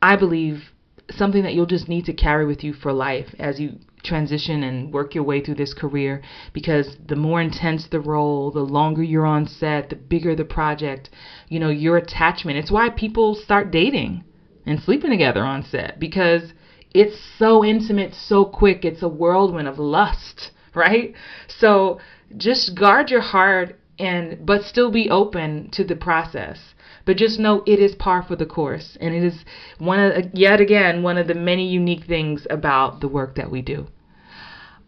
I 0.00 0.16
believe, 0.16 0.72
something 1.10 1.42
that 1.42 1.54
you'll 1.54 1.66
just 1.66 1.88
need 1.88 2.04
to 2.06 2.12
carry 2.12 2.46
with 2.46 2.62
you 2.62 2.72
for 2.72 2.92
life 2.92 3.34
as 3.38 3.60
you 3.60 3.78
transition 4.02 4.62
and 4.62 4.92
work 4.92 5.14
your 5.14 5.24
way 5.24 5.40
through 5.40 5.56
this 5.56 5.74
career 5.74 6.22
because 6.52 6.96
the 7.06 7.16
more 7.16 7.40
intense 7.40 7.86
the 7.88 8.00
role, 8.00 8.50
the 8.50 8.60
longer 8.60 9.02
you're 9.02 9.26
on 9.26 9.46
set, 9.46 9.90
the 9.90 9.96
bigger 9.96 10.34
the 10.34 10.44
project, 10.44 11.10
you 11.48 11.58
know, 11.58 11.68
your 11.68 11.96
attachment. 11.96 12.58
It's 12.58 12.70
why 12.70 12.88
people 12.88 13.34
start 13.34 13.70
dating 13.70 14.24
and 14.64 14.80
sleeping 14.80 15.10
together 15.10 15.42
on 15.42 15.62
set 15.62 15.98
because 15.98 16.52
it's 16.92 17.18
so 17.38 17.64
intimate, 17.64 18.14
so 18.14 18.44
quick. 18.44 18.84
It's 18.84 19.02
a 19.02 19.08
whirlwind 19.08 19.68
of 19.68 19.78
lust, 19.78 20.50
right? 20.74 21.12
So 21.48 22.00
just 22.36 22.74
guard 22.74 23.10
your 23.10 23.20
heart 23.20 23.78
and 23.98 24.44
but 24.46 24.64
still 24.64 24.90
be 24.90 25.10
open 25.10 25.70
to 25.72 25.84
the 25.84 25.96
process. 25.96 26.74
But 27.04 27.16
just 27.16 27.38
know 27.38 27.62
it 27.66 27.78
is 27.78 27.94
par 27.94 28.22
for 28.22 28.36
the 28.36 28.46
course. 28.46 28.96
And 29.00 29.14
it 29.14 29.22
is 29.22 29.44
one 29.78 29.98
of 29.98 30.24
yet 30.32 30.60
again 30.60 31.02
one 31.02 31.18
of 31.18 31.26
the 31.26 31.34
many 31.34 31.68
unique 31.68 32.04
things 32.04 32.46
about 32.50 33.00
the 33.00 33.08
work 33.08 33.36
that 33.36 33.50
we 33.50 33.62
do. 33.62 33.86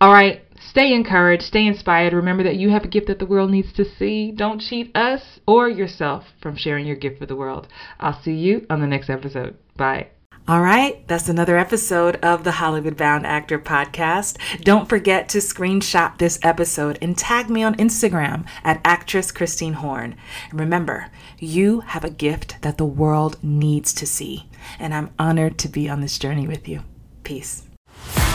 All 0.00 0.12
right. 0.12 0.42
Stay 0.58 0.94
encouraged. 0.94 1.42
Stay 1.42 1.66
inspired. 1.66 2.12
Remember 2.12 2.42
that 2.44 2.56
you 2.56 2.70
have 2.70 2.84
a 2.84 2.88
gift 2.88 3.08
that 3.08 3.18
the 3.18 3.26
world 3.26 3.50
needs 3.50 3.72
to 3.74 3.84
see. 3.84 4.32
Don't 4.32 4.60
cheat 4.60 4.96
us 4.96 5.40
or 5.46 5.68
yourself 5.68 6.24
from 6.40 6.56
sharing 6.56 6.86
your 6.86 6.96
gift 6.96 7.20
with 7.20 7.28
the 7.28 7.36
world. 7.36 7.68
I'll 8.00 8.20
see 8.22 8.34
you 8.34 8.66
on 8.70 8.80
the 8.80 8.86
next 8.86 9.10
episode. 9.10 9.56
Bye 9.76 10.08
all 10.48 10.60
right, 10.60 11.06
that's 11.06 11.28
another 11.28 11.56
episode 11.56 12.16
of 12.16 12.42
the 12.42 12.50
Hollywood 12.52 12.96
Bound 12.96 13.24
Actor 13.24 13.60
Podcast. 13.60 14.38
Don't 14.62 14.88
forget 14.88 15.28
to 15.30 15.38
screenshot 15.38 16.18
this 16.18 16.40
episode 16.42 16.98
and 17.00 17.16
tag 17.16 17.48
me 17.48 17.62
on 17.62 17.76
Instagram 17.76 18.44
at 18.64 18.80
actress 18.84 19.30
Christine 19.30 19.74
Horn. 19.74 20.16
And 20.50 20.58
remember, 20.58 21.10
you 21.38 21.80
have 21.80 22.02
a 22.02 22.10
gift 22.10 22.60
that 22.62 22.76
the 22.76 22.84
world 22.84 23.38
needs 23.42 23.94
to 23.94 24.04
see, 24.04 24.48
and 24.80 24.92
I'm 24.92 25.10
honored 25.16 25.58
to 25.58 25.68
be 25.68 25.88
on 25.88 26.00
this 26.00 26.18
journey 26.18 26.48
with 26.48 26.66
you. 26.66 26.82
Peace. 27.22 27.62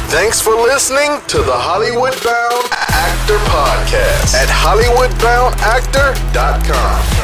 Thanks 0.07 0.39
for 0.39 0.55
listening 0.55 1.19
to 1.27 1.39
the 1.39 1.51
Hollywood 1.51 2.13
Bound 2.23 2.69
Actor 2.71 3.35
Podcast 3.51 4.33
at 4.33 4.47
HollywoodBoundActor.com. 4.47 7.16